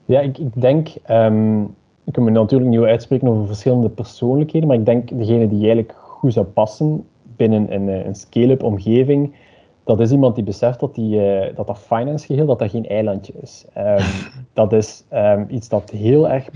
Ja, 0.05 0.21
ik, 0.21 0.39
ik 0.39 0.61
denk, 0.61 0.89
um, 1.11 1.63
ik 2.05 2.13
kan 2.13 2.25
me 2.25 2.31
natuurlijk 2.31 2.71
niet 2.71 2.81
uitspreken 2.81 3.29
over 3.29 3.47
verschillende 3.47 3.89
persoonlijkheden, 3.89 4.69
maar 4.69 4.77
ik 4.77 4.87
denk 4.87 5.09
degene 5.09 5.49
die 5.49 5.59
eigenlijk 5.59 5.95
goed 5.97 6.33
zou 6.33 6.47
passen 6.47 7.05
binnen 7.37 7.73
een, 7.75 7.89
een 7.89 8.15
scale-up 8.15 8.63
omgeving, 8.63 9.35
dat 9.89 10.01
is 10.01 10.11
iemand 10.11 10.35
die 10.35 10.45
beseft 10.45 10.81
dat 10.81 10.95
die, 10.95 11.17
uh, 11.17 11.57
dat, 11.57 11.67
dat 11.67 11.79
finance 11.79 12.27
geheel 12.27 12.47
dat 12.47 12.59
dat 12.59 12.71
geen 12.71 12.87
eilandje 12.87 13.33
is. 13.41 13.65
Um, 13.79 13.97
dat 14.53 14.73
is 14.73 15.05
um, 15.13 15.47
iets 15.51 15.69
dat 15.69 15.91
heel 15.91 16.29
erg, 16.29 16.49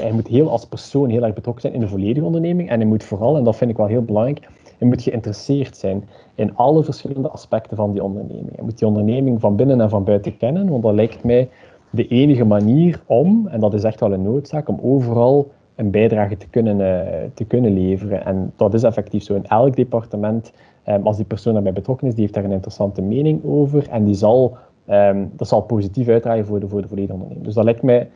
hij 0.00 0.12
moet 0.12 0.28
heel 0.28 0.50
als 0.50 0.66
persoon 0.66 1.08
heel 1.08 1.22
erg 1.22 1.34
betrokken 1.34 1.62
zijn 1.62 1.74
in 1.74 1.80
de 1.80 1.88
volledige 1.88 2.26
onderneming 2.26 2.68
en 2.70 2.78
hij 2.78 2.88
moet 2.88 3.04
vooral, 3.04 3.36
en 3.36 3.44
dat 3.44 3.56
vind 3.56 3.70
ik 3.70 3.76
wel 3.76 3.86
heel 3.86 4.02
belangrijk, 4.02 4.48
hij 4.78 4.88
moet 4.88 5.02
geïnteresseerd 5.02 5.76
zijn 5.76 6.08
in 6.34 6.56
alle 6.56 6.84
verschillende 6.84 7.28
aspecten 7.28 7.76
van 7.76 7.92
die 7.92 8.02
onderneming. 8.02 8.54
Hij 8.54 8.64
moet 8.64 8.78
die 8.78 8.88
onderneming 8.88 9.40
van 9.40 9.56
binnen 9.56 9.80
en 9.80 9.90
van 9.90 10.04
buiten 10.04 10.36
kennen, 10.36 10.68
want 10.68 10.82
dat 10.82 10.94
lijkt 10.94 11.24
mij 11.24 11.48
de 11.90 12.08
enige 12.08 12.44
manier 12.44 13.02
om, 13.06 13.46
en 13.46 13.60
dat 13.60 13.74
is 13.74 13.84
echt 13.84 14.00
wel 14.00 14.12
een 14.12 14.22
noodzaak, 14.22 14.68
om 14.68 14.78
overal 14.82 15.50
een 15.74 15.90
bijdrage 15.90 16.36
te 16.36 16.48
kunnen, 16.48 16.80
uh, 16.80 17.20
te 17.34 17.44
kunnen 17.44 17.72
leveren. 17.72 18.24
En 18.24 18.52
dat 18.56 18.74
is 18.74 18.82
effectief 18.82 19.22
zo. 19.22 19.34
In 19.34 19.46
elk 19.46 19.76
departement, 19.76 20.52
um, 20.88 21.06
als 21.06 21.16
die 21.16 21.24
persoon 21.24 21.52
daarbij 21.52 21.72
betrokken 21.72 22.06
is, 22.06 22.12
die 22.12 22.22
heeft 22.22 22.34
daar 22.34 22.44
een 22.44 22.52
interessante 22.52 23.02
mening 23.02 23.44
over 23.44 23.88
en 23.88 24.04
die 24.04 24.14
zal, 24.14 24.56
um, 24.90 25.30
dat 25.36 25.48
zal 25.48 25.60
positief 25.60 26.08
uitdraaien 26.08 26.46
voor 26.46 26.60
de, 26.60 26.68
voor 26.68 26.82
de 26.82 26.88
volledige 26.88 27.12
onderneming. 27.12 27.46
Dus 27.46 27.54
dat 27.54 27.64
lijkt 27.64 27.82
mij 27.82 28.10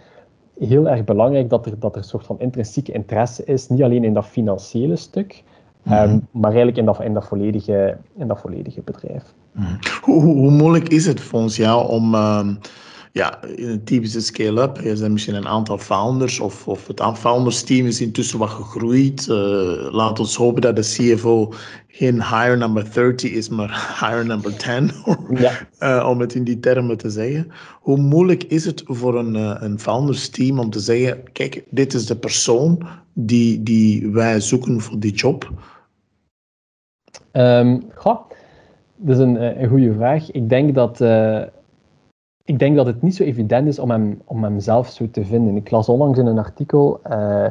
heel 0.59 0.89
erg 0.89 1.05
belangrijk 1.05 1.51
dat 1.51 1.67
er, 1.67 1.79
dat 1.79 1.93
er 1.93 1.99
een 1.99 2.05
soort 2.05 2.27
van 2.27 2.41
intrinsieke 2.41 2.93
interesse 2.93 3.45
is, 3.45 3.69
niet 3.69 3.83
alleen 3.83 4.05
in 4.05 4.15
dat 4.15 4.27
financiële 4.27 4.97
stuk, 4.97 5.43
um, 5.91 6.27
maar 6.31 6.51
eigenlijk 6.51 6.77
in 6.77 6.85
dat, 6.85 7.03
in, 7.03 7.15
dat 7.15 7.27
volledige, 7.27 7.97
in 8.17 8.29
dat 8.29 8.41
volledige 8.41 8.81
bedrijf. 8.85 9.35
Mm. 9.53 9.79
Hoe, 10.03 10.23
hoe, 10.23 10.51
moeilijk 10.51 10.89
is 10.89 11.07
het 11.07 11.21
volgens 11.21 11.57
jou 11.57 11.89
om 11.89 12.15
ja, 13.13 13.43
in 13.45 13.69
een 13.69 13.85
typische 13.85 14.21
scale-up 14.21 14.77
er 14.77 14.97
zijn 14.97 15.13
misschien 15.13 15.35
een 15.35 15.49
aantal 15.49 15.79
founders 15.79 16.41
of, 16.41 16.69
of 16.69 16.87
het 16.87 17.03
founders 17.15 17.63
team 17.63 17.87
is 17.87 18.01
intussen 18.01 18.39
wat 18.39 18.49
gegroeid. 18.49 19.27
Uh, 19.31 19.37
laat 19.91 20.19
ons 20.19 20.37
hopen 20.37 20.63
dat 20.63 20.77
de 20.77 20.83
CFO 20.83 21.53
geen 21.89 22.23
hire 22.23 22.57
number 22.57 22.93
30 22.93 23.31
is, 23.31 23.49
maar 23.49 23.71
hire 24.01 24.25
number 24.25 24.57
10, 24.57 24.91
ja. 25.45 25.53
uh, 25.81 26.09
om 26.09 26.21
het 26.21 26.35
in 26.35 26.45
die 26.45 26.61
termen 26.61 26.97
te 26.97 27.11
zeggen. 27.11 27.51
Hoe 27.81 27.99
moeilijk 27.99 28.45
is 28.45 28.65
het 28.65 28.83
voor 28.87 29.19
een, 29.19 29.35
uh, 29.35 29.57
een 29.59 29.81
founders 29.81 30.29
team 30.29 30.59
om 30.59 30.71
te 30.71 30.81
zeggen, 30.81 31.33
kijk, 31.33 31.65
dit 31.71 31.95
is 31.95 32.07
de 32.07 32.17
persoon 32.17 32.87
die, 33.13 33.63
die 33.63 34.11
wij 34.11 34.41
zoeken 34.41 34.81
voor 34.81 34.99
die 34.99 35.13
job? 35.13 35.51
Um, 37.33 37.83
goh, 37.95 38.31
dat 38.97 39.17
is 39.17 39.23
een, 39.23 39.63
een 39.63 39.69
goede 39.69 39.95
vraag. 39.95 40.31
Ik 40.31 40.49
denk 40.49 40.75
dat 40.75 41.01
ik 42.49 42.59
denk 42.59 42.77
dat 42.77 42.87
het 42.87 43.03
niet 43.03 43.17
zo 43.17 43.23
evident 43.23 43.69
is 43.69 43.79
om 43.79 43.91
hem, 43.91 44.21
om 44.25 44.45
hem 44.45 44.61
zelf 44.61 44.89
zo 44.89 45.11
te 45.11 45.25
vinden. 45.25 45.57
Ik 45.57 45.71
las 45.71 45.89
onlangs 45.89 46.19
in 46.19 46.27
een 46.27 46.39
artikel 46.39 47.01
uh, 47.11 47.47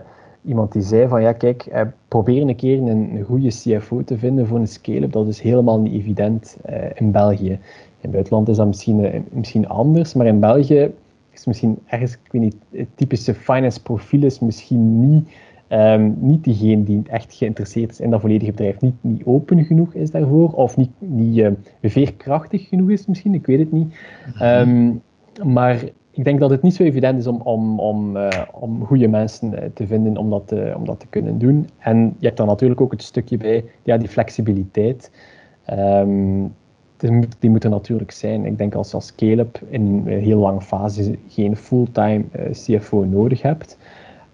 iemand 0.45 0.71
die 0.71 0.81
zei 0.81 1.07
van 1.07 1.21
ja 1.21 1.33
kijk, 1.33 1.65
uh, 1.73 1.81
probeer 2.07 2.41
een 2.41 2.55
keer 2.55 2.81
een, 2.81 3.23
goede 3.25 3.47
CFO 3.47 4.03
te 4.03 4.17
vinden 4.17 4.47
voor 4.47 4.59
een 4.59 4.67
scale-up. 4.67 5.11
Dat 5.11 5.27
is 5.27 5.41
helemaal 5.41 5.79
niet 5.79 5.93
evident 5.93 6.57
uh, 6.69 6.75
in 6.93 7.11
België. 7.11 7.51
In 7.51 7.59
het 8.01 8.11
buitenland 8.11 8.49
is 8.49 8.57
dat 8.57 8.67
misschien, 8.67 9.25
misschien 9.29 9.67
anders, 9.67 10.13
maar 10.13 10.25
in 10.25 10.39
België 10.39 10.91
is 11.31 11.45
misschien 11.45 11.79
ergens, 11.85 12.13
ik 12.13 12.31
weet 12.31 12.41
niet, 12.41 12.55
het 12.71 12.87
typische 12.95 13.33
finance 13.33 13.81
profiel 13.81 14.23
is 14.23 14.39
misschien 14.39 15.09
niet 15.09 15.29
Um, 15.69 16.15
niet 16.19 16.43
diegene 16.43 16.83
die 16.83 17.01
echt 17.09 17.33
geïnteresseerd 17.33 17.91
is 17.91 17.99
in 17.99 18.09
dat 18.09 18.21
volledige 18.21 18.51
bedrijf, 18.51 18.81
niet, 18.81 18.93
niet 19.01 19.25
open 19.25 19.65
genoeg 19.65 19.93
is 19.93 20.11
daarvoor, 20.11 20.51
of 20.51 20.77
niet, 20.77 20.91
niet 20.97 21.37
uh, 21.37 21.49
veerkrachtig 21.81 22.67
genoeg 22.67 22.89
is 22.89 23.05
misschien, 23.05 23.33
ik 23.33 23.45
weet 23.45 23.59
het 23.59 23.71
niet. 23.71 23.95
Um, 24.41 25.01
maar 25.43 25.83
ik 26.11 26.23
denk 26.23 26.39
dat 26.39 26.49
het 26.49 26.61
niet 26.61 26.75
zo 26.75 26.83
evident 26.83 27.19
is 27.19 27.27
om, 27.27 27.41
om, 27.41 27.79
om, 27.79 28.17
uh, 28.17 28.29
om 28.51 28.85
goede 28.85 29.07
mensen 29.07 29.53
uh, 29.53 29.59
te 29.73 29.87
vinden 29.87 30.17
om 30.17 30.29
dat, 30.29 30.53
om 30.75 30.85
dat 30.85 30.99
te 30.99 31.07
kunnen 31.07 31.37
doen. 31.37 31.69
En 31.77 32.15
je 32.19 32.25
hebt 32.25 32.37
dan 32.37 32.47
natuurlijk 32.47 32.81
ook 32.81 32.91
het 32.91 33.03
stukje 33.03 33.37
bij, 33.37 33.65
ja, 33.83 33.97
die 33.97 34.07
flexibiliteit. 34.07 35.11
Um, 35.73 36.53
die, 36.97 37.27
die 37.39 37.49
moet 37.49 37.63
er 37.63 37.69
natuurlijk 37.69 38.11
zijn. 38.11 38.45
Ik 38.45 38.57
denk 38.57 38.75
als 38.75 38.93
als 38.93 39.05
scale-up 39.05 39.61
in 39.69 39.81
een 39.81 40.19
heel 40.19 40.39
lange 40.39 40.61
fase 40.61 41.17
geen 41.27 41.55
fulltime 41.55 42.23
CFO 42.51 43.03
nodig 43.03 43.41
hebt, 43.41 43.77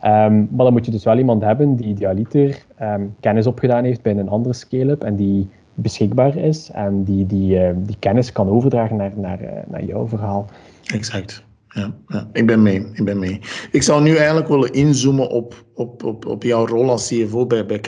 Um, 0.06 0.48
maar 0.52 0.66
dan 0.66 0.72
moet 0.74 0.86
je 0.86 0.92
dus 0.92 1.04
wel 1.04 1.18
iemand 1.18 1.42
hebben 1.42 1.76
die 1.76 1.88
idealiter 1.88 2.66
um, 2.82 3.16
kennis 3.20 3.48
opgedaan 3.48 3.84
heeft 3.84 4.02
bij 4.02 4.18
een 4.18 4.30
andere 4.30 4.54
scale-up 4.54 5.04
en 5.04 5.16
die 5.16 5.50
beschikbaar 5.74 6.38
is 6.38 6.70
en 6.74 7.04
die 7.04 7.26
die, 7.26 7.60
uh, 7.60 7.70
die 7.76 7.96
kennis 8.00 8.32
kan 8.32 8.50
overdragen 8.50 8.96
naar, 8.96 9.12
naar, 9.16 9.42
uh, 9.42 9.50
naar 9.68 9.84
jouw 9.84 10.08
verhaal. 10.08 10.46
Exact. 10.94 11.44
Ja, 11.68 11.94
ja, 12.08 12.28
ik 12.34 12.46
ben 12.46 12.62
mee. 12.62 12.86
Ik 12.94 13.06
ben 13.06 13.20
mee. 13.20 13.40
Ik 13.72 13.84
zou 13.84 14.04
nu 14.04 14.16
eigenlijk 14.16 14.48
willen 14.48 14.74
inzoomen 14.74 15.30
op, 15.30 15.66
op, 15.74 16.04
op, 16.04 16.26
op 16.26 16.44
jouw 16.44 16.68
rol 16.68 16.90
als 16.90 17.08
CFO 17.08 17.46
bij, 17.46 17.66
bij 17.66 17.82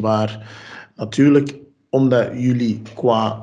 waar 0.00 0.48
natuurlijk, 0.96 1.58
omdat 1.88 2.28
jullie 2.34 2.82
qua 2.94 3.42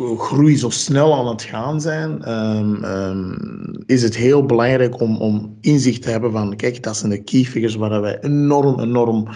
groei 0.00 0.56
zo 0.56 0.70
snel 0.70 1.14
aan 1.14 1.26
het 1.26 1.42
gaan 1.42 1.80
zijn, 1.80 2.32
um, 2.32 2.84
um, 2.84 3.82
is 3.86 4.02
het 4.02 4.16
heel 4.16 4.46
belangrijk 4.46 5.00
om, 5.00 5.16
om 5.16 5.56
inzicht 5.60 6.02
te 6.02 6.10
hebben 6.10 6.32
van, 6.32 6.56
kijk, 6.56 6.82
dat 6.82 6.96
zijn 6.96 7.10
de 7.10 7.22
key 7.22 7.44
figures 7.44 7.74
waar 7.74 8.00
wij 8.00 8.20
enorm, 8.20 8.80
enorm 8.80 9.28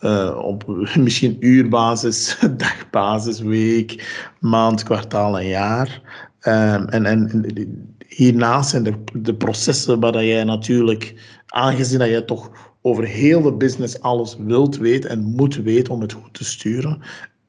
uh, 0.00 0.38
op 0.42 0.64
misschien 0.96 1.36
uurbasis, 1.40 2.38
dagbasis, 2.56 3.40
week, 3.40 4.22
maand, 4.40 4.82
kwartaal 4.82 5.38
en 5.38 5.46
jaar. 5.46 6.00
Um, 6.42 6.88
en, 6.88 7.06
en 7.06 7.46
hiernaast 8.08 8.70
zijn 8.70 8.82
de, 8.82 8.94
de 9.12 9.34
processen 9.34 10.00
waar 10.00 10.24
jij 10.24 10.44
natuurlijk, 10.44 11.14
aangezien 11.46 11.98
dat 11.98 12.08
je 12.08 12.24
toch 12.24 12.50
over 12.82 13.04
heel 13.04 13.42
de 13.42 13.52
business 13.52 14.00
alles 14.00 14.36
wilt 14.38 14.76
weten 14.76 15.10
en 15.10 15.22
moet 15.22 15.56
weten 15.56 15.92
om 15.92 16.00
het 16.00 16.12
goed 16.12 16.34
te 16.34 16.44
sturen, 16.44 17.02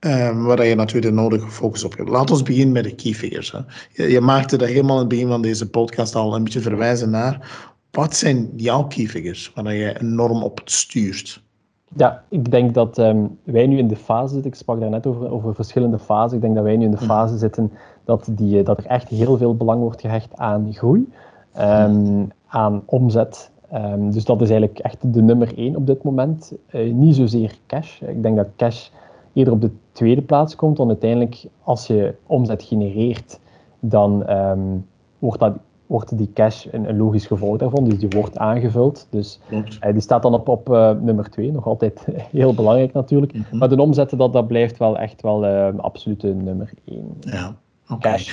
Um, 0.07 0.43
waar 0.43 0.65
je 0.65 0.75
natuurlijk 0.75 1.15
de 1.15 1.21
nodige 1.21 1.47
focus 1.47 1.83
op 1.83 1.97
hebt. 1.97 2.09
Laten 2.09 2.35
we 2.35 2.43
beginnen 2.43 2.73
met 2.73 2.83
de 2.83 2.95
key 2.95 3.13
figures. 3.13 3.51
Hè. 3.51 3.59
Je, 3.91 4.11
je, 4.11 4.21
maakte 4.21 4.57
dat 4.57 4.67
helemaal 4.67 4.95
in 4.95 4.99
het 4.99 5.09
begin 5.09 5.27
van 5.27 5.41
deze 5.41 5.69
podcast 5.69 6.15
al 6.15 6.35
een 6.35 6.43
beetje 6.43 6.59
verwijzen 6.59 7.09
naar. 7.09 7.67
Wat 7.91 8.15
zijn 8.15 8.49
jouw 8.55 8.83
key 8.83 9.05
figures 9.05 9.51
waar 9.55 9.73
je 9.73 9.99
enorm 10.01 10.43
op 10.43 10.61
stuurt? 10.65 11.43
Ja, 11.95 12.23
ik 12.29 12.51
denk 12.51 12.73
dat 12.73 12.97
um, 12.97 13.37
wij 13.43 13.67
nu 13.67 13.77
in 13.77 13.87
de 13.87 13.95
fase 13.95 14.33
zitten. 14.33 14.51
Ik 14.51 14.57
sprak 14.57 14.79
daar 14.79 14.89
net 14.89 15.07
over, 15.07 15.31
over 15.31 15.55
verschillende 15.55 15.99
fasen. 15.99 16.35
Ik 16.35 16.41
denk 16.41 16.55
dat 16.55 16.63
wij 16.63 16.77
nu 16.77 16.85
in 16.85 16.91
de 16.91 16.97
mm. 17.01 17.07
fase 17.07 17.37
zitten 17.37 17.71
dat, 18.03 18.27
die, 18.31 18.63
dat 18.63 18.77
er 18.77 18.85
echt 18.85 19.07
heel 19.07 19.37
veel 19.37 19.55
belang 19.55 19.81
wordt 19.81 20.01
gehecht 20.01 20.37
aan 20.37 20.73
groei, 20.73 21.09
um, 21.59 22.31
aan 22.47 22.83
omzet. 22.85 23.49
dus 23.99 24.25
dat 24.25 24.41
is 24.41 24.49
eigenlijk 24.49 24.79
echt 24.79 25.13
de 25.13 25.21
nummer 25.21 25.57
één 25.57 25.75
op 25.75 25.87
dit 25.87 26.03
moment. 26.03 26.53
Uh, 26.71 26.93
niet 26.93 27.15
zozeer 27.15 27.57
cash. 27.67 28.01
Ik 28.01 28.23
denk 28.23 28.35
dat 28.35 28.47
cash 28.55 28.89
eerder 29.33 29.53
op 29.53 29.61
de 29.61 29.71
tweede 29.91 30.21
plaats 30.21 30.55
komt. 30.55 30.77
Want 30.77 30.89
uiteindelijk, 30.89 31.45
als 31.63 31.87
je 31.87 32.15
omzet 32.25 32.63
genereert, 32.63 33.39
dan 33.79 34.29
um, 34.29 34.85
wordt, 35.19 35.39
dat, 35.39 35.53
wordt 35.85 36.17
die 36.17 36.31
cash 36.33 36.65
een, 36.71 36.89
een, 36.89 36.97
logisch 36.97 37.25
gevolg 37.25 37.57
daarvan. 37.57 37.83
Dus 37.83 37.99
die 37.99 38.09
wordt 38.09 38.37
aangevuld. 38.37 39.07
Dus 39.09 39.39
uh, 39.49 39.91
die 39.91 40.01
staat 40.01 40.21
dan 40.21 40.33
op, 40.33 40.47
op 40.47 40.69
uh, 40.69 40.91
nummer 40.91 41.29
twee. 41.29 41.51
Nog 41.51 41.67
altijd 41.67 42.07
heel 42.31 42.53
belangrijk 42.53 42.93
natuurlijk. 42.93 43.33
Mm 43.33 43.45
-hmm. 43.49 43.59
Maar 43.59 43.69
de 43.69 43.81
omzetten, 43.81 44.17
dat, 44.17 44.33
dat 44.33 44.47
blijft 44.47 44.77
wel 44.77 44.97
echt 44.97 45.21
wel 45.21 45.45
uh, 45.45 45.67
absolute 45.77 46.27
nummer 46.27 46.71
één. 46.85 47.17
Ja, 47.19 47.55
oké. 47.83 47.93
Okay. 47.93 48.25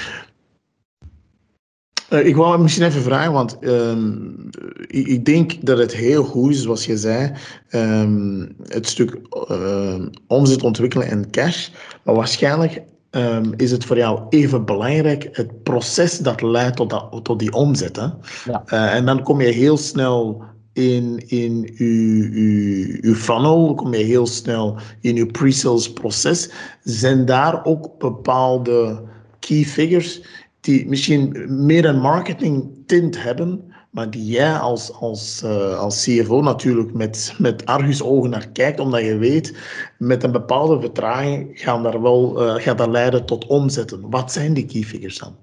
Uh, 2.10 2.26
ik 2.26 2.36
wou 2.36 2.60
misschien 2.60 2.86
even 2.86 3.02
vragen, 3.02 3.32
want 3.32 3.56
um, 3.60 4.48
ik, 4.86 5.06
ik, 5.06 5.24
denk 5.24 5.66
dat 5.66 5.78
het 5.78 5.94
heel 5.94 6.24
goed 6.24 6.50
is, 6.50 6.62
zoals 6.62 6.86
je 6.86 6.96
zei, 6.96 7.32
um, 7.70 8.54
het 8.66 8.88
stuk 8.88 9.18
uh, 9.50 9.94
omzet 10.26 10.62
ontwikkelen 10.62 11.08
en 11.08 11.30
cash. 11.30 11.68
Maar 12.02 12.14
waarschijnlijk 12.14 12.82
um, 13.10 13.52
is 13.56 13.70
het 13.70 13.84
voor 13.84 13.96
jou 13.96 14.20
even 14.28 14.64
belangrijk 14.64 15.28
het 15.32 15.62
proces 15.62 16.18
dat 16.18 16.42
leidt 16.42 16.76
tot, 16.76 16.90
dat, 16.90 17.20
tot 17.22 17.38
die 17.38 17.52
omzet. 17.52 17.96
Hè? 17.96 18.06
Ja. 18.44 18.62
Uh, 18.66 18.94
en 18.94 19.06
dan 19.06 19.22
kom 19.22 19.40
je 19.40 19.48
heel 19.48 19.76
snel 19.76 20.42
in, 20.72 21.22
in 21.26 21.70
uw, 21.76 22.30
uw, 22.32 22.98
uw 23.00 23.14
funnel, 23.14 23.74
kom 23.74 23.94
je 23.94 24.04
heel 24.04 24.26
snel 24.26 24.78
in 25.00 25.16
uw 25.16 25.26
pre-sales 25.26 25.92
proces. 25.92 26.50
Zijn 26.82 27.24
daar 27.24 27.64
ook 27.64 27.98
bepaalde 27.98 29.02
key 29.38 29.64
figures 29.64 30.22
die 30.68 30.88
misschien 30.88 31.46
meer 31.48 31.84
een 31.84 32.00
marketing 32.00 32.68
tint 32.86 33.22
hebben, 33.22 33.72
maar 33.90 34.10
die 34.10 34.24
jij 34.24 34.54
als, 34.54 34.92
als, 34.92 35.42
uh, 35.44 35.78
als 35.78 36.04
CFO 36.04 36.40
natuurlijk 36.40 36.92
met, 36.94 37.34
met 37.38 37.66
argusogen 37.66 38.30
naar 38.30 38.48
kijkt, 38.48 38.80
omdat 38.80 39.00
je 39.00 39.16
weet, 39.16 39.56
met 39.98 40.22
een 40.22 40.32
bepaalde 40.32 40.80
vertraging 40.80 41.50
gaan 41.54 41.82
daar 41.82 42.02
wel, 42.02 42.42
uh, 42.42 42.54
gaat 42.54 42.78
dat 42.78 42.88
leiden 42.88 43.24
tot 43.24 43.46
omzetten. 43.46 44.10
Wat 44.10 44.32
zijn 44.32 44.54
die 44.54 44.66
key 44.66 44.82
figures 44.82 45.18
dan? 45.18 45.34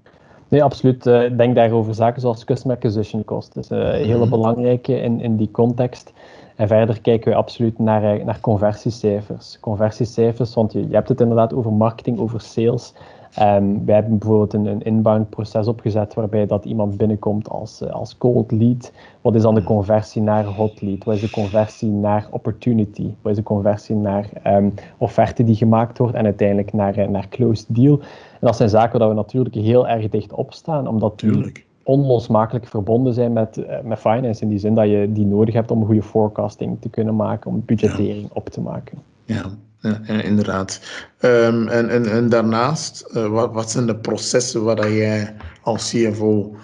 Nee, 0.47 0.63
absoluut. 0.63 1.05
Uh, 1.05 1.23
ik 1.23 1.37
denk 1.37 1.55
daarover 1.55 1.93
zaken 1.93 2.21
zoals 2.21 2.43
customer 2.43 2.75
acquisition 2.75 3.23
cost. 3.23 3.53
Dat 3.53 3.63
is 3.63 3.69
een 3.69 3.93
hele 3.93 4.17
mhm. 4.17 4.29
belangrijke 4.29 5.01
in, 5.01 5.21
in 5.21 5.37
die 5.37 5.51
context. 5.51 6.13
En 6.55 6.67
verder 6.67 7.01
kijken 7.01 7.31
we 7.31 7.37
absoluut 7.37 7.79
naar, 7.79 8.25
naar 8.25 8.39
conversiecijfers. 8.39 9.57
Conversiecijfers, 9.59 10.53
want 10.53 10.73
je, 10.73 10.87
je 10.87 10.95
hebt 10.95 11.09
het 11.09 11.21
inderdaad 11.21 11.53
over 11.53 11.73
marketing, 11.73 12.19
over 12.19 12.41
sales. 12.41 12.93
Um, 13.39 13.85
wij 13.85 13.95
hebben 13.95 14.17
bijvoorbeeld 14.17 14.53
een, 14.53 14.65
een 14.65 14.81
inbound 14.81 15.29
proces 15.29 15.67
opgezet 15.67 16.13
waarbij 16.13 16.45
dat 16.45 16.65
iemand 16.65 16.97
binnenkomt 16.97 17.49
als, 17.49 17.81
uh, 17.81 17.89
als 17.89 18.17
cold 18.17 18.51
lead. 18.51 18.91
Wat 19.21 19.35
is 19.35 19.41
dan 19.41 19.55
de 19.55 19.63
conversie 19.63 20.21
naar 20.21 20.45
hot 20.45 20.81
lead? 20.81 21.03
Wat 21.03 21.15
is 21.15 21.21
de 21.21 21.29
conversie 21.29 21.89
naar 21.89 22.27
opportunity? 22.31 23.09
Wat 23.21 23.31
is 23.31 23.37
de 23.37 23.43
conversie 23.43 23.95
naar 23.95 24.29
um, 24.47 24.73
offerte 24.97 25.43
die 25.43 25.55
gemaakt 25.55 25.97
wordt 25.97 26.15
en 26.15 26.23
uiteindelijk 26.23 26.73
naar, 26.73 26.99
uh, 26.99 27.07
naar 27.07 27.27
closed 27.29 27.75
deal? 27.75 27.99
En 28.31 28.39
dat 28.39 28.55
zijn 28.55 28.69
zaken 28.69 28.99
waar 28.99 29.09
we 29.09 29.15
natuurlijk 29.15 29.55
heel 29.55 29.87
erg 29.87 30.09
dicht 30.09 30.33
op 30.33 30.53
staan, 30.53 30.87
omdat 30.87 31.19
die 31.19 31.51
onlosmakelijk 31.83 32.67
verbonden 32.67 33.13
zijn 33.13 33.33
met, 33.33 33.57
uh, 33.57 33.79
met 33.83 33.99
finance. 33.99 34.43
In 34.43 34.49
die 34.49 34.59
zin 34.59 34.75
dat 34.75 34.89
je 34.89 35.11
die 35.11 35.25
nodig 35.25 35.53
hebt 35.53 35.71
om 35.71 35.79
een 35.79 35.85
goede 35.85 36.01
forecasting 36.01 36.77
te 36.79 36.89
kunnen 36.89 37.15
maken, 37.15 37.51
om 37.51 37.63
budgettering 37.65 38.29
op 38.33 38.49
te 38.49 38.61
maken. 38.61 38.97
Ja, 39.25 39.43
ja, 39.79 40.21
inderdaad. 40.21 40.81
Um, 41.21 41.67
en, 41.67 41.89
en, 41.89 42.05
en 42.11 42.29
daarnaast, 42.29 43.09
uh, 43.13 43.27
wat, 43.27 43.53
wat 43.53 43.71
zijn 43.71 43.85
de 43.85 43.95
processen 43.95 44.63
waar 44.63 44.91
jij 44.91 45.35
als 45.61 45.89
CFO 45.89 46.55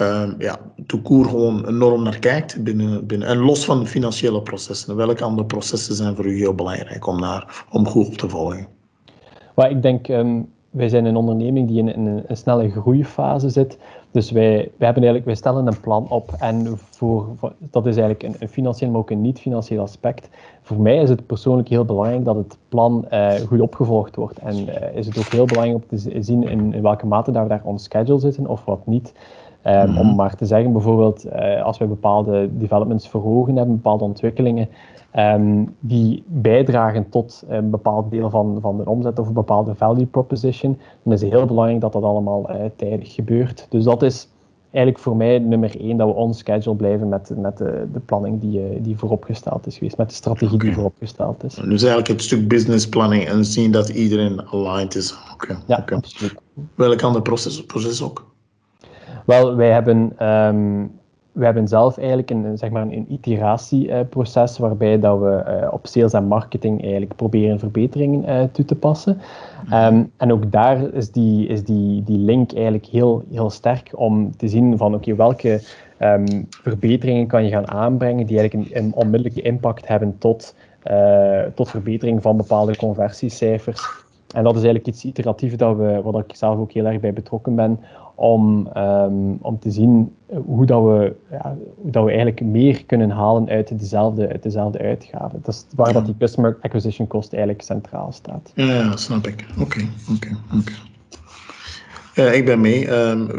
um, 0.00 0.34
ja, 0.38 0.58
toekoer 0.86 1.24
gewoon 1.24 1.66
enorm 1.66 2.02
naar 2.02 2.18
kijkt? 2.18 2.62
Binnen, 2.64 3.06
binnen, 3.06 3.28
en 3.28 3.38
los 3.38 3.64
van 3.64 3.80
de 3.80 3.86
financiële 3.86 4.42
processen, 4.42 4.96
welke 4.96 5.24
andere 5.24 5.46
processen 5.46 5.94
zijn 5.94 6.16
voor 6.16 6.26
u 6.26 6.36
heel 6.36 6.54
belangrijk 6.54 7.06
om, 7.06 7.20
naar, 7.20 7.64
om 7.70 7.86
goed 7.86 8.06
op 8.06 8.14
te 8.14 8.28
volgen? 8.28 8.66
Well, 9.54 9.70
ik 9.70 9.82
denk, 9.82 10.08
um, 10.08 10.48
wij 10.70 10.88
zijn 10.88 11.04
een 11.04 11.16
onderneming 11.16 11.68
die 11.68 11.78
in, 11.78 12.24
een 12.26 12.36
snelle 12.36 12.70
groeifase 12.70 13.48
zit. 13.48 13.78
Dus 14.10 14.30
wij, 14.30 14.54
wij, 14.56 14.64
hebben 14.78 15.02
eigenlijk, 15.02 15.24
wij 15.24 15.34
stellen 15.34 15.66
een 15.66 15.80
plan 15.80 16.08
op 16.08 16.32
en 16.38 16.78
voor, 16.78 17.26
dat 17.58 17.86
is 17.86 17.96
eigenlijk 17.96 18.22
een, 18.22 18.36
een 18.38 18.48
financieel, 18.48 18.90
maar 18.90 19.00
ook 19.00 19.10
een 19.10 19.20
niet-financieel 19.20 19.82
aspect. 19.82 20.28
Voor 20.62 20.80
mij 20.80 20.96
is 20.96 21.08
het 21.08 21.26
persoonlijk 21.26 21.68
heel 21.68 21.84
belangrijk 21.84 22.24
dat 22.24 22.36
het 22.36 22.58
plan 22.68 23.04
uh, 23.12 23.34
goed 23.34 23.60
opgevolgd 23.60 24.16
wordt. 24.16 24.38
En 24.38 24.56
uh, 24.56 24.94
is 24.94 25.06
het 25.06 25.18
ook 25.18 25.28
heel 25.28 25.46
belangrijk 25.46 25.82
om 25.82 25.98
te 25.98 26.22
zien 26.22 26.42
in, 26.42 26.74
in 26.74 26.82
welke 26.82 27.06
mate 27.06 27.32
we 27.32 27.48
daar 27.48 27.60
on 27.64 27.78
schedule 27.78 28.18
zitten 28.18 28.46
of 28.46 28.64
wat 28.64 28.86
niet. 28.86 29.12
Um, 29.66 29.98
Om 29.98 30.14
maar 30.14 30.36
te 30.36 30.46
zeggen, 30.46 30.72
bijvoorbeeld, 30.72 31.26
uh, 31.26 31.62
als 31.62 31.78
we 31.78 31.86
bepaalde 31.86 32.48
developments 32.52 33.08
verhogen 33.08 33.56
hebben, 33.56 33.74
bepaalde 33.74 34.04
ontwikkelingen, 34.04 34.68
um, 35.16 35.74
die 35.80 36.22
bijdragen 36.26 37.08
tot 37.08 37.44
een 37.48 37.70
bepaald 37.70 38.10
deel 38.10 38.30
van, 38.30 38.58
van 38.60 38.76
de 38.76 38.86
omzet 38.86 39.18
of 39.18 39.26
een 39.26 39.32
bepaalde 39.32 39.74
value 39.74 40.06
proposition, 40.06 40.78
dan 41.02 41.12
is 41.12 41.20
het 41.20 41.30
heel 41.30 41.46
belangrijk 41.46 41.80
dat 41.80 41.92
dat 41.92 42.02
allemaal 42.02 42.50
uh, 42.50 42.56
tijdig 42.76 43.14
gebeurt. 43.14 43.66
Dus 43.68 43.84
dat 43.84 44.02
is 44.02 44.28
eigenlijk 44.70 44.98
voor 45.04 45.16
mij 45.16 45.38
nummer 45.38 45.80
één, 45.80 45.96
dat 45.96 46.08
we 46.08 46.14
on 46.14 46.34
schedule 46.34 46.76
blijven 46.76 47.08
met, 47.08 47.32
met 47.36 47.56
de, 47.56 47.88
de 47.92 48.00
planning 48.00 48.40
die, 48.40 48.60
eh, 48.60 48.78
die 48.82 48.96
vooropgesteld 48.98 49.66
is 49.66 49.78
geweest, 49.78 49.96
met 49.96 50.08
de 50.08 50.14
strategie 50.14 50.54
okay. 50.54 50.66
die 50.66 50.74
vooropgesteld 50.74 51.44
is. 51.44 51.54
Dus 51.54 51.82
eigenlijk 51.82 52.06
het 52.08 52.22
stuk 52.22 52.48
business 52.48 52.88
planning 52.88 53.24
en 53.24 53.44
zien 53.44 53.70
dat 53.70 53.88
iedereen 53.88 54.42
aligned 54.50 54.94
is. 54.94 55.14
Okay. 55.32 55.56
Ja, 55.66 55.78
okay. 55.78 55.98
absoluut. 55.98 56.34
Welk 56.74 57.02
ander 57.02 57.22
proces, 57.22 57.64
proces 57.64 58.02
ook? 58.02 58.26
Wel, 59.28 59.56
wij 59.56 59.70
hebben 59.70 60.26
um, 60.26 60.90
we 61.32 61.44
hebben 61.44 61.68
zelf 61.68 61.98
eigenlijk 61.98 62.30
een, 62.30 62.58
zeg 62.58 62.70
maar 62.70 62.82
een 62.82 63.12
iteratieproces 63.12 64.58
waarbij 64.58 64.98
dat 64.98 65.18
we 65.18 65.44
uh, 65.62 65.72
op 65.72 65.86
sales 65.86 66.12
en 66.12 66.24
marketing 66.24 66.82
eigenlijk 66.82 67.16
proberen 67.16 67.58
verbeteringen 67.58 68.28
uh, 68.28 68.42
toe 68.52 68.64
te 68.64 68.74
passen. 68.74 69.20
Um, 69.72 70.12
en 70.16 70.32
ook 70.32 70.52
daar 70.52 70.94
is 70.94 71.10
die, 71.10 71.46
is 71.46 71.64
die, 71.64 72.04
die 72.04 72.18
link 72.18 72.52
eigenlijk 72.52 72.86
heel, 72.86 73.22
heel 73.30 73.50
sterk 73.50 73.90
om 73.94 74.36
te 74.36 74.48
zien 74.48 74.76
van 74.76 74.94
oké, 74.94 75.10
okay, 75.10 75.16
welke 75.16 75.60
um, 75.98 76.46
verbeteringen 76.48 77.26
kan 77.26 77.44
je 77.44 77.50
gaan 77.50 77.70
aanbrengen 77.70 78.26
die 78.26 78.38
eigenlijk 78.38 78.70
een, 78.70 78.84
een 78.84 78.94
onmiddellijke 78.94 79.42
impact 79.42 79.88
hebben 79.88 80.16
tot, 80.18 80.54
uh, 80.90 81.40
tot 81.54 81.70
verbetering 81.70 82.22
van 82.22 82.36
bepaalde 82.36 82.76
conversiecijfers. 82.76 84.06
En 84.34 84.44
dat 84.44 84.56
is 84.56 84.62
eigenlijk 84.62 84.86
iets 84.86 85.04
iteratiefs 85.04 85.56
dat 85.56 85.76
we, 85.76 86.00
waar 86.04 86.24
ik 86.24 86.36
zelf 86.36 86.58
ook 86.58 86.72
heel 86.72 86.86
erg 86.86 87.00
bij 87.00 87.12
betrokken 87.12 87.54
ben, 87.54 87.80
om, 88.18 88.68
um, 88.76 89.38
om 89.40 89.58
te 89.58 89.70
zien 89.70 90.12
hoe, 90.44 90.66
dat 90.66 90.82
we, 90.82 91.14
ja, 91.30 91.56
hoe 91.82 91.90
dat 91.90 92.04
we 92.04 92.08
eigenlijk 92.10 92.40
meer 92.40 92.84
kunnen 92.84 93.10
halen 93.10 93.48
uit 93.48 93.78
dezelfde, 93.78 94.28
uit 94.28 94.42
dezelfde 94.42 94.78
uitgave. 94.78 95.36
Dat 95.42 95.54
is 95.54 95.66
waar 95.76 95.86
ja. 95.86 95.92
dat 95.92 96.04
die 96.04 96.16
customer 96.18 96.58
acquisition 96.60 97.06
cost 97.06 97.32
eigenlijk 97.32 97.62
centraal 97.62 98.12
staat. 98.12 98.52
Ja, 98.54 98.96
snap 98.96 99.26
ik. 99.26 99.46
Oké, 99.60 99.88
oké, 100.14 100.28
oké. 100.58 100.72
Uh, 102.14 102.34
ik 102.34 102.44
ben 102.44 102.60
mee. 102.60 102.90
Um, 102.90 103.30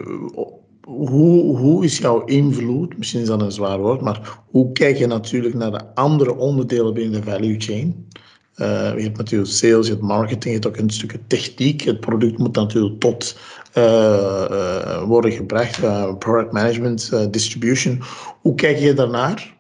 hoe, 0.82 1.58
hoe 1.58 1.84
is 1.84 1.98
jouw 1.98 2.24
invloed, 2.26 2.98
misschien 2.98 3.22
is 3.22 3.28
dat 3.28 3.42
een 3.42 3.52
zwaar 3.52 3.80
woord, 3.80 4.02
maar 4.02 4.40
hoe 4.50 4.72
kijk 4.72 4.98
je 4.98 5.08
natuurlijk 5.08 5.56
naar 5.56 5.72
de 5.72 5.96
andere 5.96 6.36
onderdelen 6.36 6.94
binnen 6.94 7.22
de 7.22 7.32
value 7.32 7.60
chain? 7.60 8.08
Uh, 8.56 8.94
je 8.96 9.04
hebt 9.04 9.18
natuurlijk 9.18 9.52
sales, 9.52 9.88
je 9.88 9.94
hebt 9.94 10.06
marketing, 10.06 10.44
je 10.44 10.52
hebt 10.52 10.68
ook 10.68 10.78
een 10.78 10.90
stukje 10.90 11.20
techniek. 11.28 11.82
Het 11.82 12.00
product 12.00 12.38
moet 12.38 12.56
natuurlijk 12.56 13.00
tot 13.00 13.38
worden 15.08 15.32
gebracht, 15.32 15.80
product 16.20 16.52
management, 16.52 17.32
distribution. 17.34 18.00
Hoe 18.42 18.56
kijk 18.56 18.78
je 18.78 18.94
daarnaar? 18.94 19.58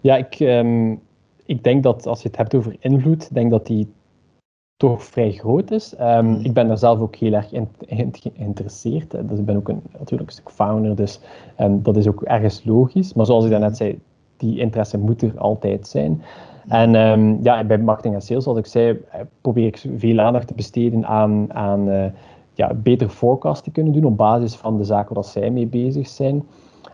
Ja, 0.00 0.16
ik, 0.16 0.40
um, 0.40 1.00
ik 1.46 1.64
denk 1.64 1.82
dat 1.82 2.06
als 2.06 2.22
je 2.22 2.28
het 2.28 2.36
hebt 2.36 2.54
over 2.54 2.76
invloed, 2.80 3.34
denk 3.34 3.50
dat 3.50 3.66
die 3.66 3.92
toch 4.76 5.04
vrij 5.04 5.32
groot 5.32 5.70
is. 5.70 5.94
Um, 6.00 6.26
mm. 6.26 6.40
Ik 6.42 6.52
ben 6.52 6.68
daar 6.68 6.78
zelf 6.78 7.00
ook 7.00 7.16
heel 7.16 7.32
erg 7.32 7.52
in, 7.52 7.68
in, 7.78 8.12
geïnteresseerd. 8.12 9.10
Dus 9.10 9.38
ik 9.38 9.44
ben 9.44 9.56
ook 9.56 9.68
een, 9.68 9.82
natuurlijk 9.98 10.30
een 10.30 10.36
stuk 10.36 10.50
founder, 10.50 10.96
dus 10.96 11.20
um, 11.60 11.82
dat 11.82 11.96
is 11.96 12.06
ook 12.06 12.22
ergens 12.22 12.64
logisch. 12.64 13.14
Maar 13.14 13.26
zoals 13.26 13.44
ik 13.44 13.50
daarnet 13.50 13.76
zei, 13.76 14.00
die 14.36 14.58
interesse 14.58 14.98
moet 14.98 15.22
er 15.22 15.38
altijd 15.38 15.88
zijn. 15.88 16.22
En 16.68 16.94
um, 16.94 17.38
ja, 17.42 17.64
bij 17.64 17.78
marketing 17.78 18.14
en 18.14 18.22
sales, 18.22 18.44
zoals 18.44 18.58
ik 18.58 18.66
zei, 18.66 19.00
probeer 19.40 19.66
ik 19.66 19.84
veel 19.96 20.20
aandacht 20.20 20.46
te 20.46 20.54
besteden 20.54 21.06
aan, 21.06 21.54
aan 21.54 21.88
uh, 21.88 22.04
ja, 22.54 22.74
beter 22.74 23.08
forecast 23.08 23.64
te 23.64 23.70
kunnen 23.70 23.92
doen 23.92 24.04
op 24.04 24.16
basis 24.16 24.54
van 24.54 24.76
de 24.76 24.84
zaken 24.84 25.14
waar 25.14 25.24
zij 25.24 25.50
mee 25.50 25.66
bezig 25.66 26.08
zijn. 26.08 26.44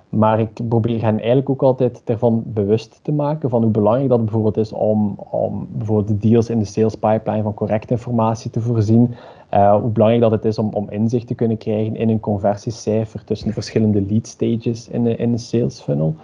Maar 0.08 0.40
ik 0.40 0.68
probeer 0.68 1.02
hen 1.02 1.18
eigenlijk 1.18 1.50
ook 1.50 1.62
altijd 1.62 2.02
ervan 2.04 2.42
bewust 2.46 3.00
te 3.02 3.12
maken 3.12 3.50
van 3.50 3.62
hoe 3.62 3.70
belangrijk 3.70 4.08
dat 4.08 4.24
bijvoorbeeld 4.24 4.56
is 4.56 4.72
om, 4.72 5.14
om 5.30 5.68
bijvoorbeeld 5.72 6.08
de 6.08 6.28
deals 6.28 6.50
in 6.50 6.58
de 6.58 6.64
sales 6.64 6.94
pipeline 6.94 7.42
van 7.42 7.54
correcte 7.54 7.92
informatie 7.92 8.50
te 8.50 8.60
voorzien. 8.60 9.14
Uh, 9.54 9.80
hoe 9.80 9.90
belangrijk 9.90 10.22
dat 10.22 10.30
het 10.30 10.44
is 10.44 10.58
om, 10.58 10.68
om 10.72 10.90
inzicht 10.90 11.26
te 11.26 11.34
kunnen 11.34 11.56
krijgen 11.56 11.96
in 11.96 12.08
een 12.08 12.20
conversiecijfer 12.20 13.24
tussen 13.24 13.46
de 13.46 13.52
verschillende 13.52 14.02
lead 14.02 14.26
stages 14.26 14.88
in 14.88 15.04
de, 15.04 15.16
in 15.16 15.30
de 15.30 15.38
sales 15.38 15.80
funnel. 15.80 16.14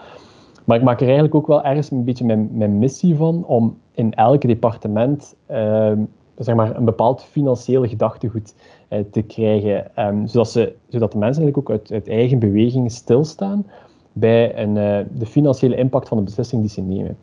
Maar 0.65 0.77
ik 0.77 0.83
maak 0.83 1.01
er 1.01 1.07
eigenlijk 1.07 1.35
ook 1.35 1.47
wel 1.47 1.65
ergens 1.65 1.91
een 1.91 2.05
beetje 2.05 2.25
mijn, 2.25 2.49
mijn 2.53 2.79
missie 2.79 3.17
van 3.17 3.45
om 3.47 3.77
in 3.95 4.15
elk 4.15 4.41
departement 4.41 5.35
uh, 5.51 5.93
zeg 6.39 6.55
maar 6.55 6.77
een 6.77 6.85
bepaald 6.85 7.23
financieel 7.23 7.87
gedachtegoed 7.87 8.55
uh, 8.91 8.99
te 9.11 9.23
krijgen, 9.23 9.91
um, 9.99 10.27
zodat, 10.27 10.51
ze, 10.51 10.75
zodat 10.89 11.13
de 11.13 11.19
mensen 11.19 11.43
eigenlijk 11.43 11.71
ook 11.71 11.79
uit, 11.79 11.93
uit 11.93 12.09
eigen 12.09 12.39
beweging 12.39 12.91
stilstaan 12.91 13.67
bij 14.13 14.59
een, 14.59 14.77
uh, 14.77 14.99
de 15.19 15.27
financiële 15.27 15.77
impact 15.77 16.09
van 16.09 16.17
de 16.17 16.23
beslissing 16.23 16.61
die 16.61 16.71
ze 16.71 16.81
nemen. 16.81 17.17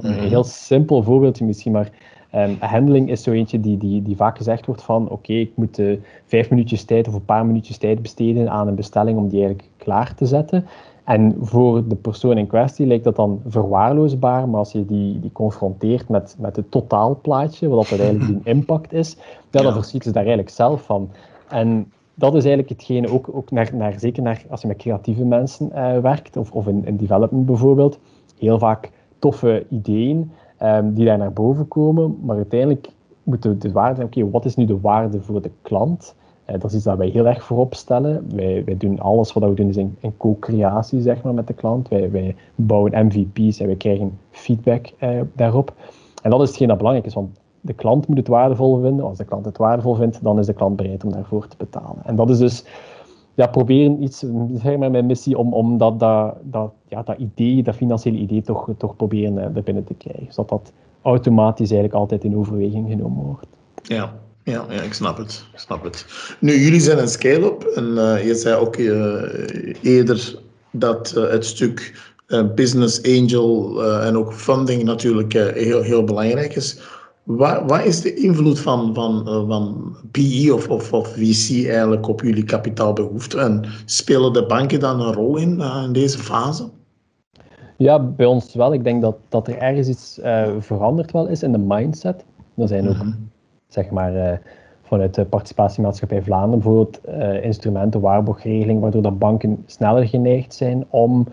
Een 0.00 0.10
mhm. 0.10 0.28
heel 0.28 0.44
simpel 0.44 1.02
voorbeeldje 1.02 1.44
misschien, 1.44 1.72
maar 1.72 1.90
um, 2.34 2.56
handling 2.60 3.10
is 3.10 3.22
zo 3.22 3.30
eentje 3.30 3.60
die, 3.60 3.78
die, 3.78 4.02
die 4.02 4.16
vaak 4.16 4.36
gezegd 4.36 4.66
wordt 4.66 4.82
van 4.82 5.02
oké, 5.02 5.12
okay, 5.12 5.40
ik 5.40 5.52
moet 5.54 5.78
uh, 5.78 5.98
vijf 6.26 6.50
minuutjes 6.50 6.84
tijd 6.84 7.08
of 7.08 7.14
een 7.14 7.24
paar 7.24 7.46
minuutjes 7.46 7.78
tijd 7.78 8.02
besteden 8.02 8.50
aan 8.50 8.68
een 8.68 8.74
bestelling 8.74 9.18
om 9.18 9.28
die 9.28 9.38
eigenlijk 9.38 9.70
klaar 9.76 10.14
te 10.14 10.26
zetten. 10.26 10.66
En 11.06 11.36
voor 11.40 11.88
de 11.88 11.94
persoon 11.94 12.38
in 12.38 12.46
kwestie 12.46 12.86
lijkt 12.86 13.04
dat 13.04 13.16
dan 13.16 13.40
verwaarloosbaar, 13.46 14.48
maar 14.48 14.58
als 14.58 14.72
je 14.72 14.84
die, 14.84 15.20
die 15.20 15.32
confronteert 15.32 16.08
met, 16.08 16.36
met 16.38 16.56
het 16.56 16.70
totaalplaatje, 16.70 17.68
wat 17.68 17.88
dat 17.88 17.98
eigenlijk 17.98 18.28
die 18.44 18.52
impact 18.54 18.92
is, 18.92 19.16
ja, 19.50 19.62
dan 19.62 19.72
verschiet 19.72 20.02
ze 20.02 20.10
daar 20.10 20.24
eigenlijk 20.24 20.54
zelf 20.54 20.82
van. 20.82 21.10
En 21.48 21.92
dat 22.14 22.34
is 22.34 22.44
eigenlijk 22.44 22.68
hetgene, 22.68 23.08
ook, 23.08 23.28
ook 23.32 23.50
naar, 23.50 23.70
naar, 23.74 23.98
zeker 23.98 24.22
naar, 24.22 24.44
als 24.50 24.60
je 24.60 24.66
met 24.66 24.76
creatieve 24.76 25.24
mensen 25.24 25.70
uh, 25.74 25.98
werkt, 25.98 26.36
of, 26.36 26.52
of 26.52 26.66
in, 26.66 26.86
in 26.86 26.96
development 26.96 27.46
bijvoorbeeld, 27.46 27.98
heel 28.38 28.58
vaak 28.58 28.90
toffe 29.18 29.66
ideeën 29.70 30.30
um, 30.62 30.94
die 30.94 31.04
daar 31.04 31.18
naar 31.18 31.32
boven 31.32 31.68
komen, 31.68 32.18
maar 32.22 32.36
uiteindelijk 32.36 32.88
moeten 33.22 33.50
we 33.50 33.58
de 33.58 33.72
waarde 33.72 34.04
oké, 34.04 34.30
wat 34.30 34.44
is 34.44 34.56
nu 34.56 34.64
de 34.64 34.80
waarde 34.80 35.20
voor 35.20 35.42
de 35.42 35.50
klant? 35.62 36.14
Uh, 36.46 36.52
dat 36.52 36.64
is 36.64 36.74
iets 36.74 36.84
dat 36.84 36.98
wij 36.98 37.08
heel 37.08 37.26
erg 37.26 37.44
voorop 37.44 37.74
stellen. 37.74 38.26
Wij, 38.34 38.64
wij 38.64 38.76
doen 38.76 39.00
alles 39.00 39.32
wat 39.32 39.48
we 39.48 39.54
doen 39.54 39.68
is 39.68 39.76
in, 39.76 39.96
co-creatie 40.16 41.00
zeg 41.00 41.22
maar, 41.22 41.34
met 41.34 41.46
de 41.46 41.54
klant. 41.54 41.88
Wij, 41.88 42.10
wij 42.10 42.36
bouwen 42.54 43.06
MVP's 43.06 43.60
en 43.60 43.66
wij 43.66 43.76
krijgen 43.76 44.18
feedback 44.30 44.92
uh, 45.00 45.20
daarop. 45.32 45.74
En 46.22 46.30
dat 46.30 46.42
is 46.42 46.48
hetgeen 46.48 46.68
dat 46.68 46.76
belangrijk 46.76 47.06
is, 47.06 47.14
want 47.14 47.40
de 47.60 47.72
klant 47.72 48.08
moet 48.08 48.16
het 48.16 48.28
waardevol 48.28 48.80
vinden. 48.80 49.04
Als 49.04 49.18
de 49.18 49.24
klant 49.24 49.44
het 49.44 49.56
waardevol 49.56 49.94
vindt, 49.94 50.22
dan 50.22 50.38
is 50.38 50.46
de 50.46 50.52
klant 50.52 50.76
bereid 50.76 51.04
om 51.04 51.12
daarvoor 51.12 51.48
te 51.48 51.56
betalen. 51.56 52.04
En 52.04 52.16
dat 52.16 52.30
is 52.30 52.38
dus 52.38 52.64
ja, 53.34 53.46
proberen 53.46 54.02
iets, 54.02 54.24
zeg 54.54 54.76
maar 54.76 54.90
mijn 54.90 55.06
missie, 55.06 55.38
om, 55.38 55.52
om 55.52 55.78
dat, 55.78 56.00
dat, 56.00 56.34
dat, 56.42 56.72
ja, 56.88 57.02
dat 57.02 57.18
idee, 57.18 57.62
dat 57.62 57.74
financiële 57.74 58.18
idee 58.18 58.42
toch, 58.42 58.68
toch 58.76 58.96
proberen 58.96 59.34
uh, 59.34 59.56
er 59.56 59.62
binnen 59.62 59.84
te 59.84 59.94
krijgen. 59.94 60.32
Zodat 60.32 60.48
dat 60.48 60.72
automatisch 61.02 61.70
eigenlijk 61.70 62.00
altijd 62.00 62.24
in 62.24 62.36
overweging 62.36 62.88
genomen 62.88 63.24
wordt. 63.24 63.46
Ja, 63.82 64.12
Ja, 64.46 64.66
ja, 64.68 64.82
ik 64.82 64.92
snap 64.92 65.16
het. 65.16 65.44
Ik 65.52 65.58
snap 65.58 65.84
het. 65.84 66.06
Nu, 66.40 66.58
jullie 66.58 66.80
zijn 66.80 66.98
een 66.98 67.08
scale-up 67.08 67.62
en 67.62 67.84
je 68.26 68.34
zei 68.34 68.56
ook 68.56 68.76
eerder 69.82 70.38
dat 70.70 71.10
het 71.10 71.46
stuk 71.46 71.94
business 72.54 73.02
angel 73.02 73.84
en 74.02 74.16
ook 74.16 74.32
funding 74.32 74.82
natuurlijk 74.82 75.32
heel, 75.32 75.82
heel 75.82 76.04
belangrijk 76.04 76.54
is. 76.54 76.80
Wat, 77.22 77.62
wat 77.66 77.84
is 77.84 78.00
de 78.00 78.14
invloed 78.14 78.60
van, 78.60 78.94
van, 78.94 79.24
van 79.48 79.96
PE 80.10 80.50
of, 80.54 80.68
of, 80.68 80.92
of 80.92 81.08
VC 81.08 81.68
eigenlijk 81.68 82.08
op 82.08 82.22
jullie 82.22 82.44
kapitaalbehoeften? 82.44 83.40
En 83.40 83.64
spelen 83.84 84.32
de 84.32 84.46
banken 84.46 84.80
dan 84.80 85.00
een 85.00 85.12
rol 85.12 85.36
in, 85.36 85.60
in 85.60 85.92
deze 85.92 86.18
fase? 86.18 86.68
Ja, 87.76 88.00
bij 88.00 88.26
ons 88.26 88.54
wel. 88.54 88.72
Ik 88.72 88.84
denk 88.84 89.02
dat, 89.02 89.16
dat 89.28 89.48
er 89.48 89.58
ergens 89.58 89.88
iets 89.88 90.18
veranderd 90.58 91.12
wel 91.12 91.26
is 91.26 91.42
in 91.42 91.52
de 91.52 91.58
mindset. 91.58 92.24
Er 92.56 92.68
zijn 92.68 92.88
ook, 92.88 92.94
mm 92.94 93.00
-hmm. 93.00 93.34
Zeg 93.68 93.90
maar, 93.90 94.40
vanuit 94.82 95.14
de 95.14 95.24
participatiemaatschappij 95.24 96.22
Vlaanderen 96.22 96.58
bijvoorbeeld 96.58 97.00
instrumenten, 97.42 98.00
waarborgregeling, 98.00 98.80
waardoor 98.80 99.02
de 99.02 99.10
banken 99.10 99.62
sneller 99.66 100.08
geneigd 100.08 100.54
zijn 100.54 100.84
om 100.90 101.26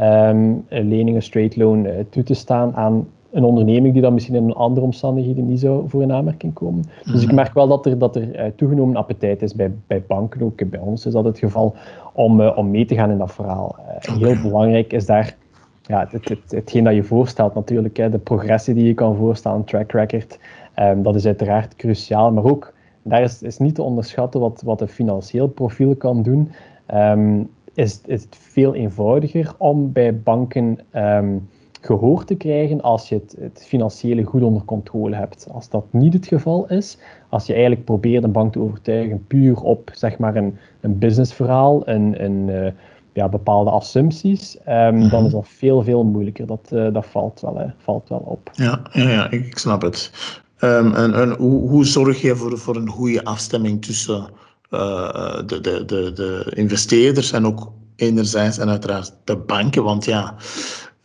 um, 0.00 0.64
leningen, 0.68 1.22
straight 1.22 1.56
loan 1.56 1.86
toe 2.10 2.22
te 2.22 2.34
staan 2.34 2.74
aan 2.76 3.06
een 3.30 3.44
onderneming 3.44 3.92
die 3.92 4.02
dan 4.02 4.14
misschien 4.14 4.34
in 4.34 4.52
andere 4.52 4.86
omstandigheden 4.86 5.46
niet 5.46 5.60
zou 5.60 5.88
voor 5.88 6.02
een 6.02 6.12
aanmerking 6.12 6.52
komen. 6.52 6.84
Dus 7.04 7.20
ik 7.20 7.26
mhm. 7.26 7.34
merk 7.34 7.54
wel 7.54 7.68
dat 7.68 7.86
er, 7.86 7.98
dat 7.98 8.16
er 8.16 8.54
toegenomen 8.54 8.96
appetijt 8.96 9.42
is 9.42 9.54
bij, 9.54 9.72
bij 9.86 10.02
banken, 10.06 10.42
ook 10.42 10.70
bij 10.70 10.80
ons 10.80 11.06
is 11.06 11.12
dat 11.12 11.24
het 11.24 11.38
geval, 11.38 11.74
om, 12.12 12.40
uh, 12.40 12.56
om 12.56 12.70
mee 12.70 12.84
te 12.84 12.94
gaan 12.94 13.10
in 13.10 13.18
dat 13.18 13.32
verhaal. 13.32 13.76
Uh, 13.78 14.14
okay. 14.14 14.28
Heel 14.28 14.42
belangrijk 14.42 14.92
is 14.92 15.06
daar 15.06 15.36
ja, 15.82 16.06
het, 16.10 16.28
het, 16.28 16.50
hetgeen 16.50 16.84
dat 16.84 16.94
je 16.94 17.02
voorstelt 17.02 17.54
natuurlijk, 17.54 17.96
hè, 17.96 18.10
de 18.10 18.18
progressie 18.18 18.74
die 18.74 18.84
je 18.84 18.94
kan 18.94 19.16
voorstellen, 19.16 19.64
track 19.64 19.92
record, 19.92 20.38
um, 20.80 21.02
dat 21.02 21.14
is 21.14 21.26
uiteraard 21.26 21.76
cruciaal, 21.76 22.32
maar 22.32 22.44
ook 22.44 22.72
daar 23.02 23.22
is, 23.22 23.42
is 23.42 23.58
niet 23.58 23.74
te 23.74 23.82
onderschatten 23.82 24.40
wat, 24.40 24.62
wat 24.64 24.80
een 24.80 24.88
financieel 24.88 25.48
profiel 25.48 25.96
kan 25.96 26.22
doen. 26.22 26.50
Um, 26.94 27.50
is, 27.74 28.00
is 28.06 28.22
het 28.22 28.36
veel 28.36 28.74
eenvoudiger 28.74 29.54
om 29.58 29.92
bij 29.92 30.20
banken 30.20 30.78
um, 30.94 31.48
gehoord 31.80 32.26
te 32.26 32.34
krijgen 32.34 32.80
als 32.80 33.08
je 33.08 33.14
het, 33.14 33.36
het, 33.40 33.64
financiële 33.66 34.22
goed 34.22 34.42
onder 34.42 34.64
controle 34.64 35.16
hebt. 35.16 35.48
Als 35.52 35.68
dat 35.68 35.84
niet 35.90 36.12
het 36.12 36.26
geval 36.26 36.68
is, 36.68 36.98
als 37.28 37.46
je 37.46 37.52
eigenlijk 37.52 37.84
probeert 37.84 38.24
een 38.24 38.32
bank 38.32 38.52
te 38.52 38.60
overtuigen 38.60 39.26
puur 39.26 39.60
op 39.60 39.90
zeg 39.94 40.18
maar 40.18 40.36
een, 40.36 40.58
een 40.80 40.98
businessverhaal, 40.98 41.88
een, 41.88 42.24
een 42.24 42.48
uh, 42.48 42.70
ja, 43.12 43.28
bepaalde 43.28 43.70
assumpties, 43.70 44.58
um, 44.68 45.08
dan 45.08 45.24
is 45.24 45.32
dat 45.32 45.48
veel, 45.48 45.82
veel 45.82 46.04
moeilijker. 46.04 46.46
Dat, 46.46 46.70
uh, 46.72 46.92
dat 46.92 47.06
valt, 47.06 47.40
wel, 47.40 47.60
uh, 47.60 47.70
valt 47.76 48.08
wel 48.08 48.22
op. 48.24 48.50
Ja, 48.52 48.80
ja, 48.92 49.10
ja 49.10 49.30
ik 49.30 49.58
snap 49.58 49.82
het. 49.82 50.12
Um, 50.60 50.94
en, 50.94 51.14
en 51.14 51.36
hoe, 51.36 51.86
zorg 51.86 52.20
je 52.20 52.36
voor, 52.36 52.58
voor 52.58 52.76
een 52.76 52.88
goede 52.88 53.24
afstemming 53.24 53.84
tussen 53.84 54.30
de, 54.70 55.58
de, 55.60 55.84
de, 55.84 56.12
de 56.12 56.52
investeerders 56.54 57.32
en 57.32 57.46
ook 57.46 57.72
enerzijds 57.96 58.58
en 58.58 58.68
uiteraard 58.68 59.12
de 59.24 59.36
banken? 59.36 59.82
Want 59.82 60.04
ja, 60.04 60.36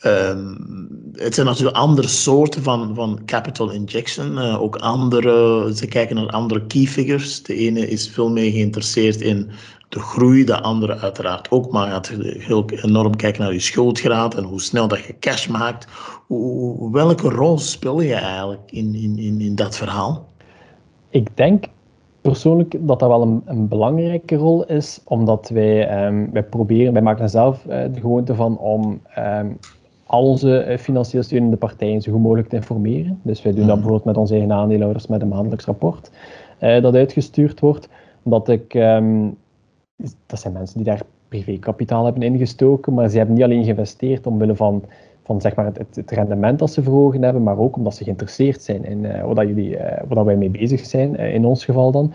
Um, 0.05 1.02
het 1.15 1.33
zijn 1.33 1.47
natuurlijk 1.47 1.75
andere 1.75 2.07
soorten 2.07 2.63
van, 2.63 2.95
van 2.95 3.19
capital 3.25 3.71
injection. 3.71 4.31
Uh, 4.31 4.61
ook 4.61 4.75
andere, 4.75 5.71
ze 5.75 5.87
kijken 5.87 6.15
naar 6.15 6.27
andere 6.27 6.65
key 6.65 6.85
figures. 6.85 7.43
De 7.43 7.55
ene 7.55 7.89
is 7.89 8.09
veel 8.09 8.29
meer 8.29 8.51
geïnteresseerd 8.51 9.21
in 9.21 9.49
de 9.89 9.99
groei, 9.99 10.43
de 10.43 10.61
andere 10.61 10.99
uiteraard 10.99 11.51
ook. 11.51 11.71
Maar 11.71 11.87
gaat 11.87 12.07
heel 12.37 12.65
enorm 12.69 13.15
kijken 13.15 13.41
naar 13.41 13.53
je 13.53 13.59
schuldgraad 13.59 14.35
en 14.35 14.43
hoe 14.43 14.61
snel 14.61 14.87
dat 14.87 15.03
je 15.03 15.15
cash 15.19 15.47
maakt. 15.47 15.87
Hoe, 16.27 16.91
welke 16.91 17.29
rol 17.29 17.57
speel 17.57 18.01
je 18.01 18.13
eigenlijk 18.13 18.71
in, 18.71 18.95
in, 18.95 19.17
in, 19.17 19.41
in 19.41 19.55
dat 19.55 19.77
verhaal? 19.77 20.27
Ik 21.09 21.37
denk 21.37 21.65
persoonlijk 22.21 22.75
dat 22.79 22.99
dat 22.99 23.09
wel 23.09 23.21
een, 23.21 23.41
een, 23.45 23.67
belangrijke 23.67 24.35
rol 24.35 24.65
is, 24.65 25.01
omdat 25.03 25.49
wij, 25.49 26.05
um, 26.05 26.31
wij 26.31 26.43
proberen, 26.43 26.93
wij 26.93 27.01
maken 27.01 27.29
zelf 27.29 27.65
uh, 27.65 27.69
de 27.93 27.99
gewoonte 27.99 28.35
van 28.35 28.57
om 28.57 29.01
um, 29.17 29.57
al 30.13 30.23
onze 30.23 30.57
eh, 30.57 30.77
financieel 30.77 31.23
steunende 31.23 31.57
partijen 31.57 32.01
zo 32.01 32.11
goed 32.11 32.21
mogelijk 32.21 32.49
te 32.49 32.55
informeren. 32.55 33.19
Dus 33.21 33.41
wij 33.41 33.51
doen 33.51 33.59
dat 33.59 33.69
mhm. 33.69 33.75
bijvoorbeeld 33.75 34.05
met 34.05 34.17
onze 34.17 34.33
eigen 34.33 34.51
aandeelhouders 34.51 35.07
met 35.07 35.21
een 35.21 35.27
maandelijks 35.27 35.65
rapport 35.65 36.11
uh, 36.59 36.81
dat 36.81 36.95
uitgestuurd 36.95 37.59
wordt. 37.59 37.89
Omdat 38.23 38.49
ik, 38.49 38.73
um, 38.73 39.37
dat 40.25 40.39
zijn 40.39 40.53
mensen 40.53 40.77
die 40.77 40.85
daar 40.85 41.01
privékapitaal 41.27 42.05
hebben 42.05 42.23
ingestoken, 42.23 42.93
maar 42.93 43.09
ze 43.09 43.17
hebben 43.17 43.35
niet 43.35 43.43
alleen 43.43 43.63
geïnvesteerd 43.63 44.27
omwille 44.27 44.55
van, 44.55 44.83
van 45.23 45.41
zeg 45.41 45.55
maar 45.55 45.65
het, 45.65 45.95
het, 45.95 46.11
rendement 46.11 46.59
dat 46.59 46.71
ze 46.71 46.83
verhogen 46.83 47.23
hebben, 47.23 47.43
maar 47.43 47.57
ook 47.57 47.75
omdat 47.75 47.95
ze 47.95 48.03
geïnteresseerd 48.03 48.61
zijn 48.61 48.85
in 48.85 49.03
uh, 49.03 49.23
wat, 49.23 49.47
jullie, 49.47 49.77
wat 50.07 50.25
wij 50.25 50.35
mee 50.35 50.49
bezig 50.49 50.85
zijn, 50.85 51.15
in 51.15 51.45
ons 51.45 51.65
geval 51.65 51.91
dan. 51.91 52.13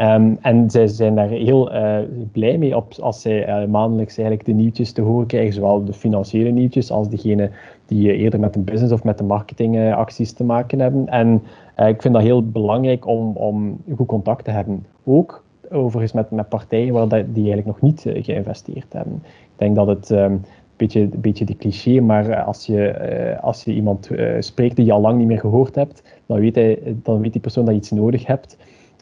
Um, 0.00 0.38
en 0.40 0.70
zij 0.70 0.86
zijn 0.86 1.14
daar 1.14 1.28
heel 1.28 1.74
uh, 1.74 1.98
blij 2.32 2.58
mee 2.58 2.76
op 2.76 2.92
als 3.00 3.20
zij 3.20 3.48
uh, 3.48 3.68
maandelijks 3.68 4.18
eigenlijk 4.18 4.48
de 4.48 4.54
nieuwtjes 4.54 4.92
te 4.92 5.02
horen 5.02 5.26
krijgen, 5.26 5.52
zowel 5.52 5.84
de 5.84 5.92
financiële 5.92 6.50
nieuwtjes 6.50 6.90
als 6.90 7.08
degene 7.08 7.50
die 7.86 8.12
uh, 8.12 8.20
eerder 8.20 8.40
met 8.40 8.52
de 8.52 8.60
business 8.60 8.92
of 8.92 9.04
met 9.04 9.18
de 9.18 9.24
marketingacties 9.24 10.32
te 10.32 10.44
maken 10.44 10.80
hebben. 10.80 11.08
En 11.08 11.42
ik 11.76 12.02
vind 12.02 12.14
dat 12.14 12.22
heel 12.22 12.46
belangrijk 12.46 13.06
om, 13.06 13.36
om 13.36 13.80
goed 13.96 14.06
contact 14.06 14.44
te 14.44 14.50
hebben. 14.50 14.86
Ook 15.04 15.44
overigens 15.70 16.12
met, 16.12 16.30
met 16.30 16.48
partijen 16.48 16.92
waar 16.92 17.08
dat, 17.08 17.24
die 17.34 17.50
eigenlijk 17.50 17.66
nog 17.66 17.80
niet 17.80 18.04
geïnvesteerd 18.24 18.92
hebben. 18.92 19.22
Ik 19.24 19.56
denk 19.56 19.76
dat 19.76 19.86
het 19.86 20.10
een 20.10 20.44
beetje, 20.76 21.00
een 21.00 21.20
beetje 21.20 21.44
de 21.44 21.56
cliché, 21.56 22.00
maar 22.00 22.42
als 22.42 22.66
je, 22.66 23.38
als 23.40 23.64
je 23.64 23.74
iemand 23.74 24.10
spreekt 24.38 24.76
die 24.76 24.84
je 24.84 24.92
al 24.92 25.00
lang 25.00 25.18
niet 25.18 25.26
meer 25.26 25.40
gehoord 25.40 25.74
hebt, 25.74 26.02
dan 26.26 26.40
weet, 26.40 26.54
hij, 26.54 26.78
dan 27.02 27.20
weet 27.20 27.32
die 27.32 27.40
persoon 27.40 27.64
dat 27.64 27.74
je 27.74 27.80
iets 27.80 27.90
nodig 27.90 28.26
hebt. 28.26 28.56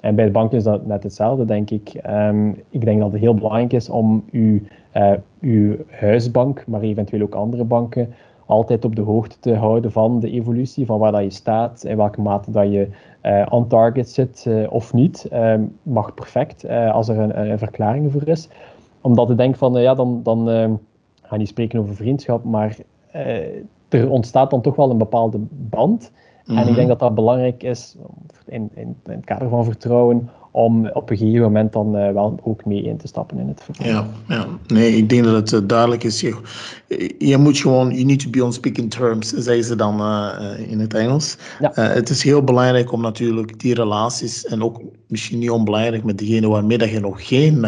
En 0.07 0.14
bij 0.14 0.25
de 0.25 0.31
banken 0.31 0.57
is 0.57 0.64
dat 0.64 0.87
net 0.87 1.03
hetzelfde, 1.03 1.45
denk 1.45 1.71
ik. 1.71 2.01
Um, 2.11 2.62
ik 2.71 2.85
denk 2.85 3.01
dat 3.01 3.12
het 3.12 3.21
heel 3.21 3.35
belangrijk 3.35 3.73
is 3.73 3.88
om 3.88 4.25
uw, 4.31 4.61
uh, 4.95 5.12
uw 5.40 5.77
huisbank, 5.90 6.64
maar 6.66 6.81
eventueel 6.81 7.23
ook 7.23 7.35
andere 7.35 7.64
banken, 7.64 8.14
altijd 8.47 8.85
op 8.85 8.97
de 8.97 9.03
hoogte 9.03 9.37
te 9.40 9.55
houden 9.55 9.92
van 9.92 10.21
de 10.21 10.31
evolutie, 10.31 10.87
van 10.87 10.99
waar 10.99 11.12
dat 11.12 11.23
je 11.23 11.31
staat, 11.31 11.85
in 11.85 11.97
welke 11.97 12.21
mate 12.21 12.51
dat 12.51 12.73
je 12.73 12.88
uh, 13.23 13.47
on 13.51 13.66
target 13.66 14.11
zit 14.11 14.45
uh, 14.49 14.73
of 14.73 14.92
niet. 14.92 15.29
Um, 15.33 15.77
mag 15.83 16.14
perfect, 16.14 16.69
als 16.69 17.09
er 17.09 17.19
een, 17.19 17.51
een, 17.51 17.59
verklaring 17.59 18.12
voor 18.12 18.29
is. 18.29 18.49
Omdat 19.01 19.31
ik 19.31 19.37
denk 19.37 19.57
van, 19.57 19.81
ja, 19.81 19.95
dan, 19.95 20.21
dan 20.23 20.47
ga 21.23 21.35
je 21.35 21.38
niet 21.38 21.49
spreken 21.49 21.81
over 21.81 21.95
vriendschap, 21.95 22.45
maar 22.45 22.77
er 23.88 24.11
ontstaat 24.11 24.51
dan 24.51 24.61
toch 24.61 24.77
wel 24.77 24.90
een 24.90 24.99
bepaalde 24.99 25.38
band. 25.51 26.12
En 26.47 26.59
ik 26.59 26.65
denk 26.65 26.77
mhm. 26.77 26.87
dat 26.87 26.99
dat 26.99 27.15
belangrijk 27.15 27.63
is 27.63 27.97
in, 28.47 28.71
in, 28.75 28.97
in, 29.05 29.13
het 29.13 29.25
kader 29.25 29.49
van 29.49 29.65
vertrouwen 29.65 30.31
om 30.51 30.89
op 30.89 31.11
een 31.11 31.17
gegeven 31.17 31.43
moment 31.43 31.73
dan 31.73 31.97
uh, 31.97 32.13
wel 32.13 32.39
ook 32.43 32.65
mee 32.65 32.83
in 32.83 32.97
te 32.97 33.07
stappen 33.07 33.39
in 33.39 33.49
het 33.49 33.63
verhaal. 33.63 33.93
Ja, 33.93 34.35
ja, 34.35 34.47
nee, 34.67 34.97
ik 34.97 35.09
denk 35.09 35.25
dat 35.25 35.35
het 35.35 35.53
uh, 35.53 35.69
duidelijk 35.69 36.05
is. 36.05 36.21
Je, 36.21 36.35
je 37.19 37.37
moet 37.37 37.59
gewoon, 37.59 37.91
you 37.91 38.05
need 38.05 38.19
to 38.19 38.31
be 38.31 38.45
on 38.45 38.53
speaking 38.53 38.91
terms, 38.91 39.29
zeggen 39.29 39.65
ze 39.65 39.77
dan 39.77 40.01
uh, 40.01 40.71
in 40.71 40.81
het 40.81 40.95
Engels. 40.95 41.39
Ja. 41.61 41.71
het 41.75 42.09
is 42.09 42.23
heel 42.23 42.43
belangrijk 42.43 42.93
om 42.93 43.01
natuurlijk 43.01 43.61
die 43.61 43.75
relaties, 43.75 44.47
en 44.47 44.63
ook 44.63 44.81
misschien 45.09 45.39
niet 45.39 45.51
onbelangrijk 45.51 46.05
met 46.05 46.19
degene 46.19 46.49
waarmee 46.49 46.79
dat 46.79 46.91
je 46.91 47.01
nog 47.01 47.29
geen 47.29 47.67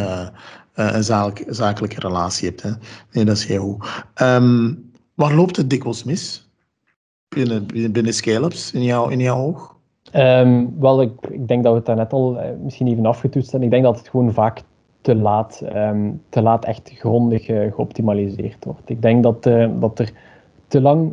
een 0.74 1.04
zakelijke 1.48 2.00
relatie 2.00 2.48
hebt. 2.48 2.62
Hè. 2.62 2.70
Nee, 3.12 3.24
dat 3.24 3.36
is 3.36 3.46
heel 3.46 3.62
goed. 3.62 4.04
Um, 4.22 4.90
waar 5.14 5.34
loopt 5.34 5.56
het 5.56 5.70
dikwijls 5.70 6.04
mis? 6.04 6.47
Binnen, 7.44 7.92
binnen 7.92 8.14
scale-ups 8.14 8.72
in 8.72 8.82
jouw, 8.82 9.08
in 9.08 9.18
jouw 9.18 9.38
oog? 9.38 9.76
Um, 10.14 10.80
wel, 10.80 11.02
ik, 11.02 11.10
ik, 11.30 11.48
denk 11.48 11.62
dat 11.62 11.72
we 11.72 11.78
het 11.78 11.86
daarnet 11.86 12.12
al 12.12 12.36
uh, 12.36 12.42
misschien 12.62 12.86
even 12.86 13.06
afgetoetst 13.06 13.50
hebben. 13.50 13.68
Ik 13.68 13.74
denk 13.74 13.84
dat 13.84 13.98
het 13.98 14.08
gewoon 14.08 14.32
vaak 14.32 14.62
te 15.00 15.14
laat, 15.14 15.62
um, 15.74 16.22
te 16.28 16.42
laat 16.42 16.64
echt 16.64 16.90
grondig 16.94 17.48
uh, 17.48 17.72
geoptimaliseerd 17.72 18.64
wordt. 18.64 18.90
Ik 18.90 19.02
denk 19.02 19.22
dat, 19.22 19.46
uh, 19.46 19.68
dat 19.80 19.98
er 19.98 20.12
te 20.68 20.80
lang, 20.80 21.12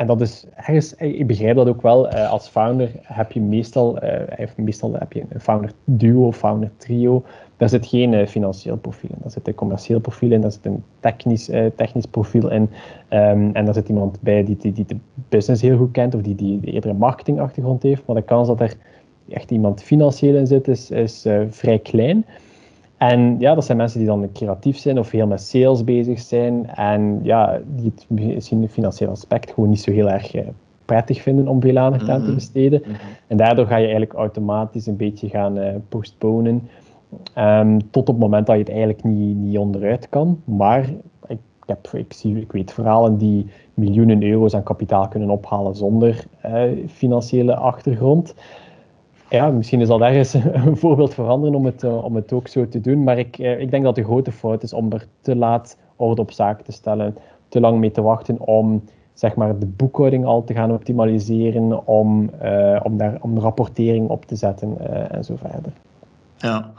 en 0.00 0.06
dat 0.06 0.20
is 0.20 0.44
ergens, 0.56 0.94
ik 0.94 1.26
begrijp 1.26 1.56
dat 1.56 1.68
ook 1.68 1.82
wel, 1.82 2.08
als 2.08 2.48
founder 2.48 2.90
heb 3.02 3.32
je 3.32 3.40
meestal, 3.40 3.98
meestal 4.56 4.94
heb 4.94 5.12
je 5.12 5.24
een 5.28 5.40
founder 5.40 5.72
duo, 5.84 6.32
founder 6.32 6.70
trio, 6.76 7.22
daar 7.56 7.68
zit 7.68 7.86
geen 7.86 8.12
uh, 8.12 8.26
financieel 8.26 8.76
profiel 8.76 9.10
in. 9.12 9.18
Daar 9.20 9.30
zit 9.30 9.48
een 9.48 9.54
commercieel 9.54 10.00
profiel 10.00 10.32
in, 10.32 10.40
daar 10.40 10.52
zit 10.52 10.66
een 10.66 10.82
technisch, 11.00 11.50
technisch 11.76 12.06
profiel 12.06 12.50
in. 12.50 12.62
Um, 12.62 13.50
en 13.52 13.64
daar 13.64 13.74
zit 13.74 13.88
iemand 13.88 14.20
bij 14.20 14.44
die, 14.44 14.56
die, 14.56 14.72
die, 14.72 14.84
de 14.84 14.96
business 15.28 15.62
heel 15.62 15.76
goed 15.76 15.92
kent 15.92 16.14
of 16.14 16.22
die, 16.22 16.34
die 16.34 16.60
eerder 16.60 16.90
een 16.90 16.96
marketingachtergrond 16.96 17.82
heeft. 17.82 18.06
Maar 18.06 18.16
de 18.16 18.22
kans 18.22 18.48
dat 18.48 18.60
er 18.60 18.74
echt 19.28 19.50
iemand 19.50 19.82
financieel 19.82 20.36
in 20.36 20.46
zit, 20.46 20.68
is, 20.68 20.90
is 20.90 21.26
vrij 21.50 21.78
klein. 21.78 22.24
En 23.00 23.38
ja, 23.38 23.54
dat 23.54 23.64
zijn 23.64 23.78
mensen 23.78 23.98
die 23.98 24.08
dan 24.08 24.32
creatief 24.32 24.78
zijn 24.78 24.98
of 24.98 25.10
heel 25.10 25.26
met 25.26 25.40
sales 25.40 25.84
bezig 25.84 26.20
zijn. 26.20 26.70
En 26.74 27.20
ja, 27.22 27.60
die 27.66 27.92
het 27.94 28.06
misschien 28.08 28.62
het 28.62 28.70
financiële 28.70 29.10
aspect 29.10 29.52
gewoon 29.52 29.68
niet 29.68 29.80
zo 29.80 29.92
heel 29.92 30.10
erg 30.10 30.34
prettig 30.84 31.22
vinden 31.22 31.48
om 31.48 31.60
veel 31.60 31.78
aandacht 31.78 32.08
aan 32.08 32.20
te 32.20 32.24
mhm. 32.24 32.34
besteden. 32.34 32.82
Mm 32.84 32.92
-hmm. 32.92 33.00
En 33.26 33.36
daardoor 33.36 33.66
ga 33.66 33.76
je 33.76 33.82
eigenlijk 33.82 34.12
automatisch 34.12 34.86
een 34.86 34.96
beetje 34.96 35.28
gaan 35.28 35.82
postponen. 35.88 36.68
Um, 37.38 37.90
tot 37.90 38.08
op 38.08 38.14
het 38.14 38.24
moment 38.24 38.46
dat 38.46 38.54
je 38.54 38.62
het 38.62 38.70
eigenlijk 38.70 39.04
niet, 39.04 39.36
niet 39.36 39.58
onderuit 39.58 40.08
kan. 40.08 40.40
Maar 40.44 40.88
ik, 41.26 41.38
heb, 41.66 41.88
ik, 41.92 42.12
zie, 42.12 42.40
ik 42.40 42.52
weet 42.52 42.72
verhalen 42.72 43.16
die 43.16 43.46
miljoenen 43.74 44.22
euro's 44.22 44.54
aan 44.54 44.62
kapitaal 44.62 45.08
kunnen 45.08 45.30
ophalen 45.30 45.74
zonder 45.74 46.24
uh, 46.46 46.62
financiële 46.86 47.56
achtergrond. 47.56 48.34
Ja, 49.30 49.50
misschien 49.50 49.80
is 49.80 49.88
dat 49.88 50.00
ergens 50.00 50.34
een 50.66 50.76
voorbeeld 50.76 51.14
veranderen 51.14 51.54
om 51.54 51.64
het, 51.64 51.84
om 51.84 52.14
het 52.14 52.32
ook 52.32 52.48
zo 52.48 52.68
te 52.68 52.80
doen. 52.80 53.04
Maar 53.04 53.18
ik, 53.18 53.38
ik 53.38 53.70
denk 53.70 53.84
dat 53.84 53.94
de 53.94 54.04
grote 54.04 54.32
fout 54.32 54.62
is 54.62 54.72
om 54.72 54.92
er 54.92 55.06
te 55.20 55.36
laat 55.36 55.76
orde 55.96 56.20
op 56.20 56.32
zaken 56.32 56.64
te 56.64 56.72
stellen, 56.72 57.16
te 57.48 57.60
lang 57.60 57.78
mee 57.78 57.90
te 57.90 58.02
wachten 58.02 58.40
om 58.40 58.82
zeg 59.14 59.34
maar, 59.34 59.58
de 59.58 59.66
boekhouding 59.66 60.24
al 60.24 60.44
te 60.44 60.54
gaan 60.54 60.72
optimaliseren, 60.72 61.86
om, 61.86 62.30
om, 62.82 62.96
daar, 62.96 63.18
om 63.20 63.38
rapportering 63.38 64.08
op 64.08 64.24
te 64.24 64.36
zetten 64.36 64.76
en 65.10 65.24
zo 65.24 65.36
verder. 65.36 65.72
Ja, 66.36 66.72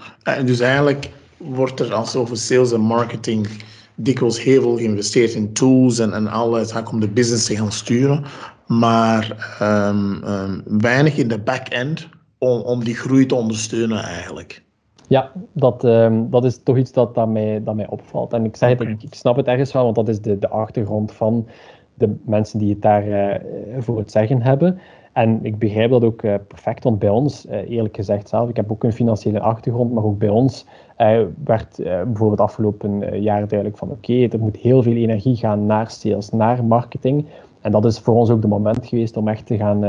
dus 0.46 0.60
eigenlijk 0.60 1.12
wordt 1.38 1.80
er 1.80 1.94
als 1.94 2.16
over 2.16 2.38
sales 2.38 2.72
en 2.72 2.82
marketing 2.82 3.48
dikwijls 3.96 4.44
heel 4.44 4.62
veel 4.62 4.78
geïnvesteerd 4.78 5.34
in 5.34 5.54
tools 5.54 6.00
en, 6.00 6.14
en 6.14 6.28
alles 6.28 6.74
om 6.92 7.00
de 7.00 7.08
business 7.08 7.46
te 7.46 7.56
gaan 7.56 7.72
sturen, 7.72 8.24
maar 8.68 9.58
um, 9.62 10.24
um, 10.24 10.64
weinig 10.66 11.18
in 11.18 11.28
de 11.28 11.40
back-end 11.40 12.10
om, 12.44 12.62
om 12.62 12.84
die 12.84 12.96
groei 12.96 13.26
te 13.26 13.36
ondersteunen 13.36 14.04
eigenlijk. 14.04 14.64
Ja, 15.08 15.32
dat, 15.52 15.84
um, 15.84 16.30
dat 16.30 16.46
is 16.46 16.64
toch 16.64 16.78
iets 16.78 16.92
dat, 16.92 17.16
dat, 17.16 17.28
mij, 17.28 17.64
dat 17.64 17.76
mij 17.76 17.88
opvalt. 17.88 18.34
En 18.34 18.46
ik 18.46 18.56
zeg 18.56 18.70
het, 18.70 18.82
ik, 18.82 19.04
ik, 19.04 19.14
snap 19.14 19.36
het 19.36 19.48
ergens 19.48 19.72
wel, 19.72 19.84
want 19.84 19.96
dat 19.96 20.08
is 20.08 20.22
de, 20.22 20.40
de 20.40 20.50
achtergrond 20.50 21.12
van 21.12 21.48
de 21.94 22.16
mensen 22.26 22.60
die 22.60 22.70
het 22.70 22.82
daar 22.82 23.08
uh, 23.08 23.36
voor 23.80 23.98
het 23.98 24.12
zeggen 24.12 24.42
hebben. 24.42 24.80
En 25.14 25.40
ik 25.42 25.60
begrijp 25.60 25.90
dat 25.90 26.04
ook 26.04 26.22
uh, 26.22 26.36
perfect, 26.48 26.84
want 26.84 27.00
bij 27.00 27.10
ons, 27.10 27.46
uh, 27.46 27.70
eerlijk 27.70 27.96
gezegd 27.96 28.30
zelf, 28.30 28.50
ik 28.50 28.56
heb 28.56 28.72
ook 28.72 28.84
een 28.84 28.94
financiële 28.94 29.40
achtergrond, 29.40 29.94
maar 29.94 30.04
ook 30.04 30.18
bij 30.18 30.30
ons 30.30 30.66
uh, 30.98 31.22
werd 31.44 31.76
bijvoorbeeld 31.78 32.40
afgelopen 32.40 33.22
jaar 33.22 33.48
duidelijk 33.48 33.78
van 33.78 33.90
oké, 33.90 34.12
okay, 34.12 34.30
er 34.30 34.40
moet 34.40 34.58
heel 34.58 34.84
veel 34.84 34.96
energie 34.96 35.36
gaan 35.36 35.66
naar 35.66 35.92
sales, 35.92 36.30
naar 36.30 36.66
marketing. 36.66 37.26
En 37.62 37.72
dat 37.72 37.86
is 37.86 38.00
voor 38.00 38.16
ons 38.16 38.30
ook 38.30 38.42
de 38.42 38.48
moment 38.48 38.88
geweest 38.88 39.18
om 39.18 39.28
echt 39.28 39.46
te 39.46 39.58
gaan, 39.58 39.80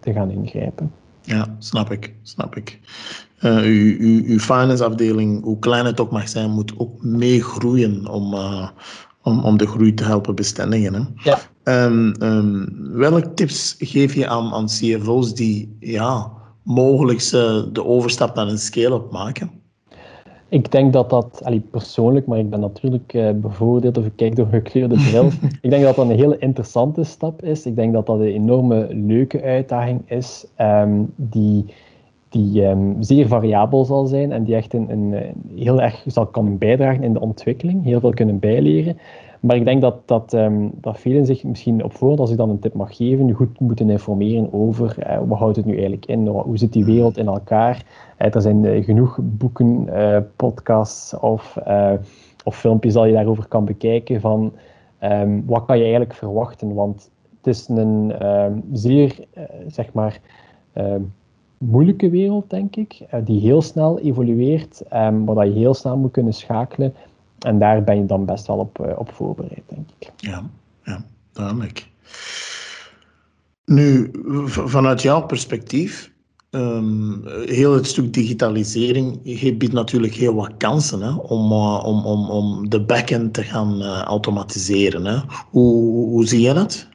te 0.00 0.12
gaan 0.12 0.30
ingrijpen. 0.30 0.92
Ja, 1.28 1.56
snap 1.58 1.90
ik, 1.90 2.14
snap 2.22 2.56
ik. 2.56 2.80
Uh, 3.42 3.56
uw, 3.56 3.96
uw, 3.98 4.24
uw 4.24 4.38
finance 4.38 4.84
afdeling, 4.84 5.42
hoe 5.44 5.58
klein 5.58 5.86
het 5.86 6.00
ook 6.00 6.10
mag 6.10 6.28
zijn, 6.28 6.50
moet 6.50 6.72
ook 6.76 7.02
meegroeien 7.02 8.06
om, 8.06 8.34
uh, 8.34 8.68
om, 9.22 9.44
om 9.44 9.56
de 9.56 9.66
groei 9.66 9.94
te 9.94 10.04
helpen 10.04 10.34
bestendigen. 10.34 10.94
Hè? 10.94 11.30
Ja. 11.30 11.38
Um, 11.84 12.22
um, 12.22 12.68
welke 12.92 13.34
tips 13.34 13.74
geef 13.78 14.14
je 14.14 14.28
aan, 14.28 14.52
aan 14.52 14.66
CFO's 14.66 15.34
die 15.34 15.76
ja, 15.80 16.32
mogelijk 16.62 17.30
de 17.72 17.84
overstap 17.84 18.34
naar 18.34 18.48
een 18.48 18.58
scale-up 18.58 19.10
maken? 19.10 19.50
Ik 20.50 20.70
denk 20.72 20.92
dat 20.92 21.10
dat, 21.10 21.40
allee, 21.44 21.60
persoonlijk, 21.60 22.26
maar 22.26 22.38
ik 22.38 22.50
ben 22.50 22.60
natuurlijk 22.60 23.12
uh, 23.12 23.30
bevoordeeld 23.30 23.98
of 23.98 24.04
ik 24.04 24.12
kijk 24.16 24.36
door 24.36 24.46
gekleurde 24.46 24.94
bril. 24.94 25.24
ik 25.62 25.70
denk 25.70 25.82
dat 25.82 25.96
dat 25.96 26.08
een 26.08 26.16
hele 26.16 26.38
interessante 26.38 27.04
stap 27.04 27.42
is. 27.42 27.66
Ik 27.66 27.76
denk 27.76 27.92
dat 27.92 28.06
dat 28.06 28.18
een 28.18 28.26
enorme 28.26 28.86
leuke 28.90 29.42
uitdaging 29.42 30.02
is, 30.06 30.46
um, 30.60 31.12
die, 31.16 31.64
die 32.28 32.64
um, 32.64 33.02
zeer 33.02 33.26
variabel 33.26 33.84
zal 33.84 34.06
zijn 34.06 34.32
en 34.32 34.44
die 34.44 34.54
echt 34.54 34.74
een, 34.74 34.90
een, 34.90 35.14
heel 35.54 35.82
erg 35.82 36.04
zal 36.06 36.26
kan 36.26 36.58
bijdragen 36.58 37.02
in 37.02 37.12
de 37.12 37.20
ontwikkeling, 37.20 37.84
heel 37.84 38.00
veel 38.00 38.14
kunnen 38.14 38.38
bijleren. 38.38 38.98
Maar 39.40 39.56
ik 39.56 39.64
denk 39.64 39.80
dat, 39.80 39.96
dat, 40.04 40.32
um, 40.32 40.70
dat 40.80 40.98
velen 40.98 41.26
zich 41.26 41.44
misschien 41.44 41.84
op 41.84 41.92
voorhand, 41.92 42.20
als 42.20 42.30
ik 42.30 42.36
dan 42.36 42.50
een 42.50 42.58
tip 42.58 42.74
mag 42.74 42.96
geven, 42.96 43.32
goed 43.32 43.60
moeten 43.60 43.90
informeren 43.90 44.52
over 44.52 44.96
uh, 44.98 45.18
wat 45.26 45.38
houdt 45.38 45.56
het 45.56 45.64
nu 45.64 45.72
eigenlijk 45.72 46.06
in, 46.06 46.26
hoe 46.26 46.58
zit 46.58 46.72
die 46.72 46.84
wereld 46.84 47.16
in 47.16 47.26
elkaar. 47.26 47.84
Uh, 48.18 48.34
er 48.34 48.42
zijn 48.42 48.64
uh, 48.64 48.84
genoeg 48.84 49.18
boeken, 49.22 49.88
podcasts 50.36 51.18
of, 51.18 51.58
of 52.44 52.56
filmpjes 52.56 52.92
dat 52.92 53.06
je 53.06 53.12
daarover 53.12 53.46
kan 53.46 53.64
bekijken 53.64 54.20
van 54.20 54.52
um, 55.02 55.42
wat 55.46 55.64
kan 55.64 55.76
je 55.76 55.82
eigenlijk 55.82 56.14
verwachten. 56.14 56.74
Want 56.74 57.10
het 57.36 57.46
is 57.46 57.68
een 57.68 58.26
um, 58.26 58.62
zeer, 58.72 59.26
zeg 59.66 59.92
maar, 59.92 60.20
moeilijke 61.58 62.10
wereld, 62.10 62.50
denk 62.50 62.76
ik, 62.76 63.06
die 63.24 63.40
heel 63.40 63.62
snel 63.62 63.98
evolueert, 63.98 64.82
waar 65.24 65.46
je 65.46 65.58
heel 65.58 65.74
snel 65.74 65.96
moet 65.96 66.10
kunnen 66.10 66.32
schakelen 66.32 66.94
en 67.38 67.58
daar 67.58 67.84
ben 67.84 67.96
je 67.96 68.06
dan 68.06 68.24
best 68.24 68.46
wel 68.46 68.58
op, 68.58 68.80
eh, 68.80 68.98
op 68.98 69.12
voorbereid, 69.12 69.62
denk 69.68 69.88
ik. 69.98 70.12
Ja, 70.16 70.42
ja, 70.82 71.04
duidelijk. 71.32 71.88
Nu, 73.64 74.10
vanuit 74.46 75.02
jouw 75.02 75.26
perspectief, 75.26 76.12
um, 76.50 77.22
heel 77.44 77.74
het 77.74 77.86
stuk 77.86 78.12
digitalisering 78.12 79.22
biedt 79.58 79.72
natuurlijk 79.72 80.14
heel 80.14 80.34
wat 80.34 80.56
kansen 80.56 81.00
hè, 81.00 81.12
om, 81.14 81.52
uh, 81.52 81.84
om, 81.84 82.04
om, 82.04 82.30
om 82.30 82.68
de 82.68 82.80
backend 82.80 83.34
te 83.34 83.42
gaan 83.42 83.82
uh, 83.82 84.02
automatiseren. 84.02 85.04
Hè. 85.04 85.18
Hoe, 85.50 86.06
hoe 86.08 86.26
zie 86.26 86.40
je 86.40 86.54
dat? 86.54 86.88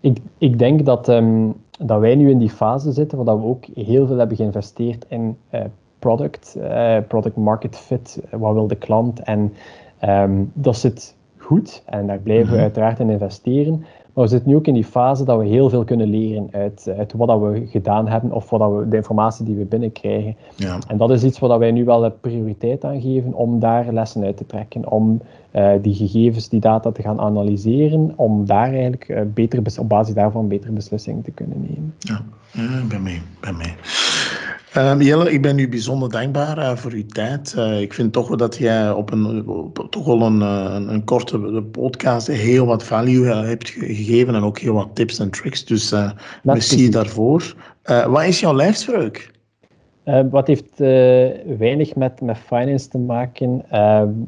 Ik, 0.00 0.18
ik 0.38 0.58
denk 0.58 0.86
dat, 0.86 1.08
um, 1.08 1.54
dat 1.78 2.00
wij 2.00 2.14
nu 2.14 2.30
in 2.30 2.38
die 2.38 2.50
fase 2.50 2.92
zitten, 2.92 3.24
waar 3.24 3.40
we 3.40 3.46
ook 3.46 3.64
heel 3.74 4.06
veel 4.06 4.18
hebben 4.18 4.36
geïnvesteerd 4.36 5.04
in 5.08 5.36
uh, 5.54 5.60
product, 6.06 6.56
uh, 6.56 6.96
product 7.08 7.36
market 7.36 7.76
fit, 7.76 8.20
wat 8.30 8.52
wil 8.52 8.66
de 8.66 8.74
klant. 8.74 9.20
En 9.20 9.52
um, 10.04 10.50
dat 10.54 10.76
zit 10.76 11.14
goed 11.36 11.82
en 11.86 12.06
daar 12.06 12.18
blijven 12.18 12.46
we 12.46 12.54
mhm. 12.54 12.62
uiteraard 12.62 12.98
in 12.98 13.10
investeren. 13.10 13.84
Maar 14.12 14.24
we 14.24 14.30
zitten 14.30 14.50
nu 14.50 14.56
ook 14.56 14.66
in 14.66 14.74
die 14.74 14.84
fase 14.84 15.24
dat 15.24 15.38
we 15.38 15.46
heel 15.46 15.68
veel 15.70 15.84
kunnen 15.84 16.08
leren 16.08 16.48
uit, 16.50 16.88
uit 16.98 17.12
wat 17.12 17.28
dat 17.28 17.40
we 17.40 17.66
gedaan 17.66 18.08
hebben 18.08 18.32
of 18.32 18.50
wat 18.50 18.60
dat 18.60 18.76
we, 18.76 18.88
de 18.88 18.96
informatie 18.96 19.44
die 19.44 19.56
we 19.56 19.64
binnenkrijgen. 19.64 20.36
Ja. 20.54 20.78
En 20.88 20.96
dat 20.96 21.10
is 21.10 21.24
iets 21.24 21.38
waar 21.38 21.58
wij 21.58 21.70
nu 21.70 21.84
wel 21.84 22.00
de 22.00 22.10
prioriteit 22.10 22.84
aan 22.84 23.00
geven 23.00 23.34
om 23.34 23.60
daar 23.60 23.92
lessen 23.92 24.24
uit 24.24 24.36
te 24.36 24.46
trekken, 24.46 24.90
om 24.90 25.20
uh, 25.52 25.72
die 25.82 25.94
gegevens, 25.94 26.48
die 26.48 26.60
data 26.60 26.92
te 26.92 27.02
gaan 27.02 27.20
analyseren, 27.20 28.12
om 28.16 28.46
daar 28.46 28.70
eigenlijk 28.70 29.08
uh, 29.08 29.20
beter, 29.34 29.62
op 29.78 29.88
basis 29.88 30.14
daarvan 30.14 30.48
betere 30.48 30.72
beslissingen 30.72 31.22
te 31.22 31.30
kunnen 31.30 31.60
nemen. 31.60 31.94
Ja, 31.98 32.22
ik 32.82 32.88
ben 32.88 33.02
mee, 33.02 33.22
ben 33.40 33.56
mee. 33.56 33.74
Uh, 34.76 35.00
Jelle, 35.00 35.32
ik 35.32 35.42
ben 35.42 35.58
u 35.58 35.68
bijzonder 35.68 36.10
dankbaar 36.10 36.58
uh, 36.58 36.76
voor 36.76 36.92
uw 36.92 37.06
tijd. 37.06 37.54
Uh, 37.58 37.80
ik 37.80 37.94
vind 37.94 38.12
toch 38.12 38.36
dat 38.36 38.56
jij 38.56 38.90
op 38.90 39.12
een 39.12 39.48
op, 39.48 39.86
toch 39.90 40.06
wel 40.06 40.22
een, 40.22 40.40
een, 40.40 40.92
een, 40.92 41.04
korte 41.04 41.38
podcast 41.62 42.26
heel 42.26 42.66
wat 42.66 42.84
value 42.84 43.26
hebt 43.26 43.68
gegeven 43.68 44.34
en 44.34 44.42
ook 44.42 44.58
heel 44.58 44.74
wat 44.74 44.88
tips 44.92 45.18
en 45.18 45.30
tricks. 45.30 45.64
Dus 45.64 45.94
merci 46.42 46.90
daarvoor. 46.90 47.54
wat 48.08 48.24
is 48.24 48.40
jouw 48.40 48.54
lijfspreuk? 48.54 49.34
wat 50.30 50.46
heeft 50.46 50.78
weinig 51.58 51.94
met, 51.94 52.20
met 52.20 52.38
finance 52.38 52.88
te 52.88 52.98
maken, 52.98 53.64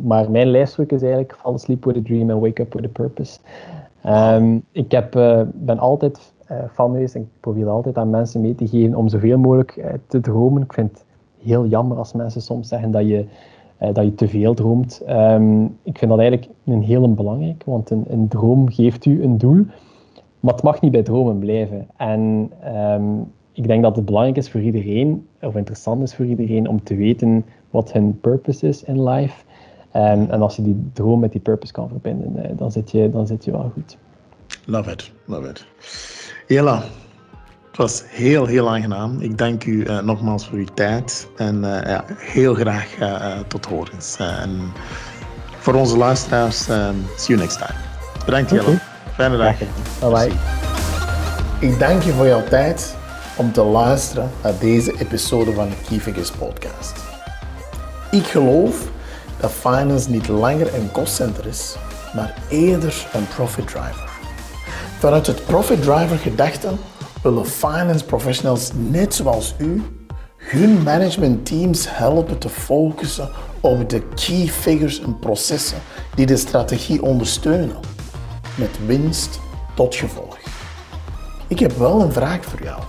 maar 0.01 0.31
mijn 0.31 0.51
lijfspreuk 0.51 0.93
is 0.93 1.03
eigenlijk 1.03 1.37
Fall 1.41 1.59
sleep 1.59 1.85
with 1.85 1.97
a 1.97 2.03
dream 2.03 2.31
and 2.31 2.41
wake 2.41 2.63
up 2.63 2.75
with 2.75 2.85
a 2.85 2.89
purpose. 2.89 3.39
Um, 4.07 4.65
ik 4.73 4.91
heb, 4.91 5.13
ben 5.55 5.79
altijd 5.79 6.33
fan 6.73 6.91
geweest 6.91 7.15
en 7.15 7.21
ik 7.21 7.27
probeer 7.41 7.69
altijd 7.69 7.99
aan 7.99 8.11
mensen 8.11 8.41
mee 8.41 8.55
te 8.55 8.69
geven 8.69 8.95
om 8.95 9.09
zoveel 9.09 9.39
mogelijk 9.39 9.77
uh, 9.77 9.85
te 10.07 10.21
dromen. 10.21 10.63
Ik 10.63 10.73
vind 10.73 10.91
het 10.91 11.05
heel 11.43 11.67
jammer 11.67 11.97
als 11.97 12.13
mensen 12.13 12.43
soms 12.43 12.69
zeggen 12.69 12.91
dat 12.91 13.09
je, 13.09 13.25
uh, 13.83 13.89
dat 13.93 14.05
je 14.05 14.15
te 14.15 14.29
veel 14.29 14.55
droomt. 14.55 15.03
Um, 15.09 15.65
ik 15.83 15.99
vind 15.99 16.11
dat 16.11 16.21
eigenlijk 16.21 16.51
een 16.65 16.83
heel 16.83 17.15
belangrijk, 17.15 17.63
want 17.67 17.91
een, 17.91 18.05
een, 18.09 18.29
droom 18.29 18.71
geeft 18.71 19.05
u 19.05 19.23
een 19.23 19.39
doel, 19.39 19.65
maar 20.41 20.55
het 20.55 20.63
mag 20.63 20.81
niet 20.81 20.93
bij 20.93 21.03
dromen 21.03 21.39
blijven. 21.39 21.87
En 21.97 22.51
um, 22.77 23.33
ik 23.53 23.67
denk 23.67 23.83
dat 23.83 23.97
het 23.97 24.05
belangrijk 24.05 24.37
is 24.37 24.51
voor 24.51 24.61
iedereen, 24.61 25.27
of 25.41 25.57
interessant 25.57 26.03
is 26.03 26.15
voor 26.15 26.27
iedereen, 26.27 26.69
om 26.69 26.83
te 26.83 26.95
weten 26.95 27.45
wat 27.71 27.93
hun 27.93 28.21
purpose 28.21 28.69
is 28.69 28.85
in 28.85 29.09
life. 29.09 29.45
En, 29.91 30.31
en 30.31 30.43
als 30.43 30.57
je 30.57 30.63
die 30.63 30.91
droom 30.93 31.21
met 31.21 31.33
die 31.33 31.41
purpose 31.41 31.73
kan 31.73 31.89
verbinden, 31.89 32.57
dan, 32.57 32.73
zit 32.73 32.91
je, 32.91 33.11
dan 33.11 33.27
zit 33.27 33.45
je 33.45 33.51
wel 33.51 33.71
goed. 33.75 33.99
Love 34.65 34.91
it, 34.91 35.11
love 35.25 35.49
it. 35.49 35.65
Jella, 36.47 36.83
het 37.69 37.77
was 37.77 38.03
heel, 38.07 38.47
heel 38.47 38.71
aangenaam. 38.71 39.21
Ik 39.21 39.39
dank 39.39 39.65
u 39.65 39.85
uh, 39.85 39.99
nogmaals 40.01 40.47
voor 40.47 40.59
uw 40.59 40.67
tijd 40.75 41.29
en 41.37 41.65
uh, 41.65 41.83
ja, 41.83 42.05
heel 42.17 42.55
graag 42.55 42.99
uh, 43.01 43.39
tot 43.49 43.67
horens. 43.67 44.17
en 44.17 44.73
voor 45.59 45.75
onze 45.75 45.97
luisteraars, 45.97 46.59
see 46.63 46.95
you 47.27 47.39
next 47.39 47.59
time. 47.59 47.79
Bedankt. 48.25 48.53
Okay. 48.53 48.79
Fijne 49.15 49.37
dag. 49.37 49.57
Bye 50.01 50.11
bye. 50.11 50.33
Ik 51.69 51.79
dank 51.79 52.03
je 52.03 52.13
voor 52.13 52.27
jouw 52.27 52.45
tijd 52.45 52.97
om 53.37 53.53
te 53.53 53.63
luisteren 53.63 54.31
naar 54.43 54.59
deze 54.59 55.01
episode 55.01 55.53
van 55.53 55.69
de 55.69 56.01
Key 56.01 56.13
podcast. 56.39 56.93
Ik 58.11 58.25
geloof 58.25 58.89
dat 59.41 59.51
finance 59.51 60.11
niet 60.11 60.29
langer 60.29 60.75
een 60.75 60.91
kostcenter 60.91 61.47
is, 61.47 61.77
maar 62.15 62.35
eerder 62.49 63.07
een 63.13 63.29
profit 63.29 63.67
driver. 63.67 64.08
Vanuit 64.99 65.27
het 65.27 65.45
Profit 65.45 65.83
Driver 65.83 66.19
gedachte 66.19 66.69
willen 67.23 67.47
finance 67.47 68.05
professionals 68.05 68.71
net 68.75 69.15
zoals 69.15 69.55
u 69.59 69.83
hun 70.37 70.83
management 70.83 71.47
teams 71.47 71.87
helpen 71.89 72.39
te 72.39 72.49
focussen 72.49 73.31
op 73.61 73.91
de 73.91 74.03
key 74.15 74.47
figures 74.47 75.01
en 75.01 75.19
processen 75.19 75.79
die 76.15 76.27
de 76.27 76.37
strategie 76.37 77.03
ondersteunen, 77.03 77.77
met 78.55 78.87
winst 78.87 79.41
tot 79.75 79.95
gevolg. 79.95 80.39
Ik 81.47 81.59
heb 81.59 81.73
wel 81.73 82.01
een 82.01 82.13
vraag 82.13 82.45
voor 82.45 82.63
jou. 82.63 82.83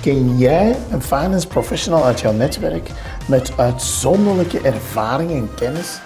Ken 0.00 0.38
jij 0.38 0.76
een 0.90 1.02
finance 1.02 1.46
professional 1.46 2.04
uit 2.04 2.20
jouw 2.20 2.32
netwerk 2.32 2.90
met 3.26 3.52
uitzonderlijke 3.56 4.60
ervaring 4.60 5.30
en 5.30 5.54
kennis 5.54 5.98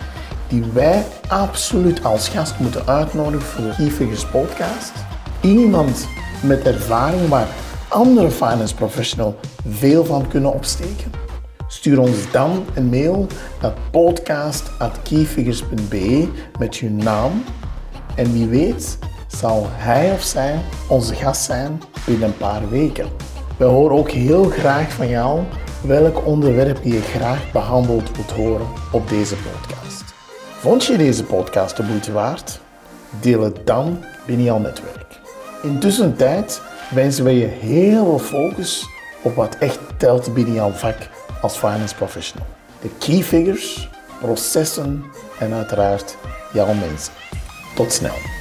die 0.49 0.65
wij 0.73 1.05
absoluut 1.29 2.05
als 2.05 2.29
gast 2.29 2.59
moeten 2.59 2.87
uitnodigen 2.87 3.47
voor 3.47 3.65
de 3.65 3.75
Key 3.77 3.91
Figures 3.91 4.27
podcast? 4.27 4.93
Iemand 5.41 6.09
met 6.43 6.67
ervaring 6.67 7.29
waar 7.29 7.49
andere 7.89 8.31
finance 8.31 8.75
professional 8.75 9.37
veel 9.69 10.05
van 10.05 10.29
kunnen 10.29 10.53
opsteken? 10.53 11.13
Stuur 11.69 11.99
ons 11.99 12.31
dan 12.31 12.65
een 12.75 12.89
mail 12.89 13.27
naar 13.63 13.75
podcast.keyfigures.be 13.91 16.29
met 16.59 16.77
je 16.77 16.91
naam 16.91 17.45
en 18.17 18.33
wie 18.33 18.47
weet 18.47 18.99
zal 19.27 19.67
hij 19.71 20.13
of 20.13 20.23
zij 20.23 20.61
onze 20.89 21.15
gast 21.15 21.43
zijn 21.43 21.81
binnen 22.07 22.29
een 22.29 22.37
paar 22.37 22.69
weken. 22.69 23.09
We 23.57 23.65
horen 23.65 23.97
ook 23.97 24.11
heel 24.11 24.45
graag 24.45 24.93
van 24.93 25.09
jou 25.09 25.43
welk 25.83 26.27
onderwerp 26.27 26.85
je 26.85 27.01
graag 27.01 27.53
behandeld 27.53 28.17
wilt 28.17 28.31
horen 28.31 28.67
op 28.93 29.09
deze 29.09 29.37
podcast. 29.37 30.05
Vond 30.61 30.85
je 30.85 30.97
deze 30.97 31.25
podcast 31.25 31.77
de 31.77 31.83
moeite 31.83 32.13
waard? 32.13 32.61
Deel 33.21 33.43
het 33.43 33.67
dan 33.67 34.05
binnen 34.27 34.45
jouw 34.45 34.59
netwerk. 34.59 35.08
Intussen 35.63 36.17
tijd 36.17 36.61
wensen 36.91 37.25
we 37.25 37.39
je 37.39 37.47
heel 37.47 38.05
veel 38.05 38.19
focus 38.19 38.87
op 39.23 39.35
wat 39.35 39.57
echt 39.59 39.79
telt 39.97 40.35
binnen 40.35 40.55
jouw 40.55 40.71
vak 40.71 40.97
als 41.43 41.57
finance 41.57 41.95
professional. 41.95 42.47
De 42.81 42.91
key 42.99 43.23
figures, 43.23 43.89
processen 44.21 45.05
en 45.39 45.53
uiteraard 45.53 46.17
jouw 46.53 46.75
mensen. 46.75 47.13
Tot 47.75 47.93
snel. 47.93 48.38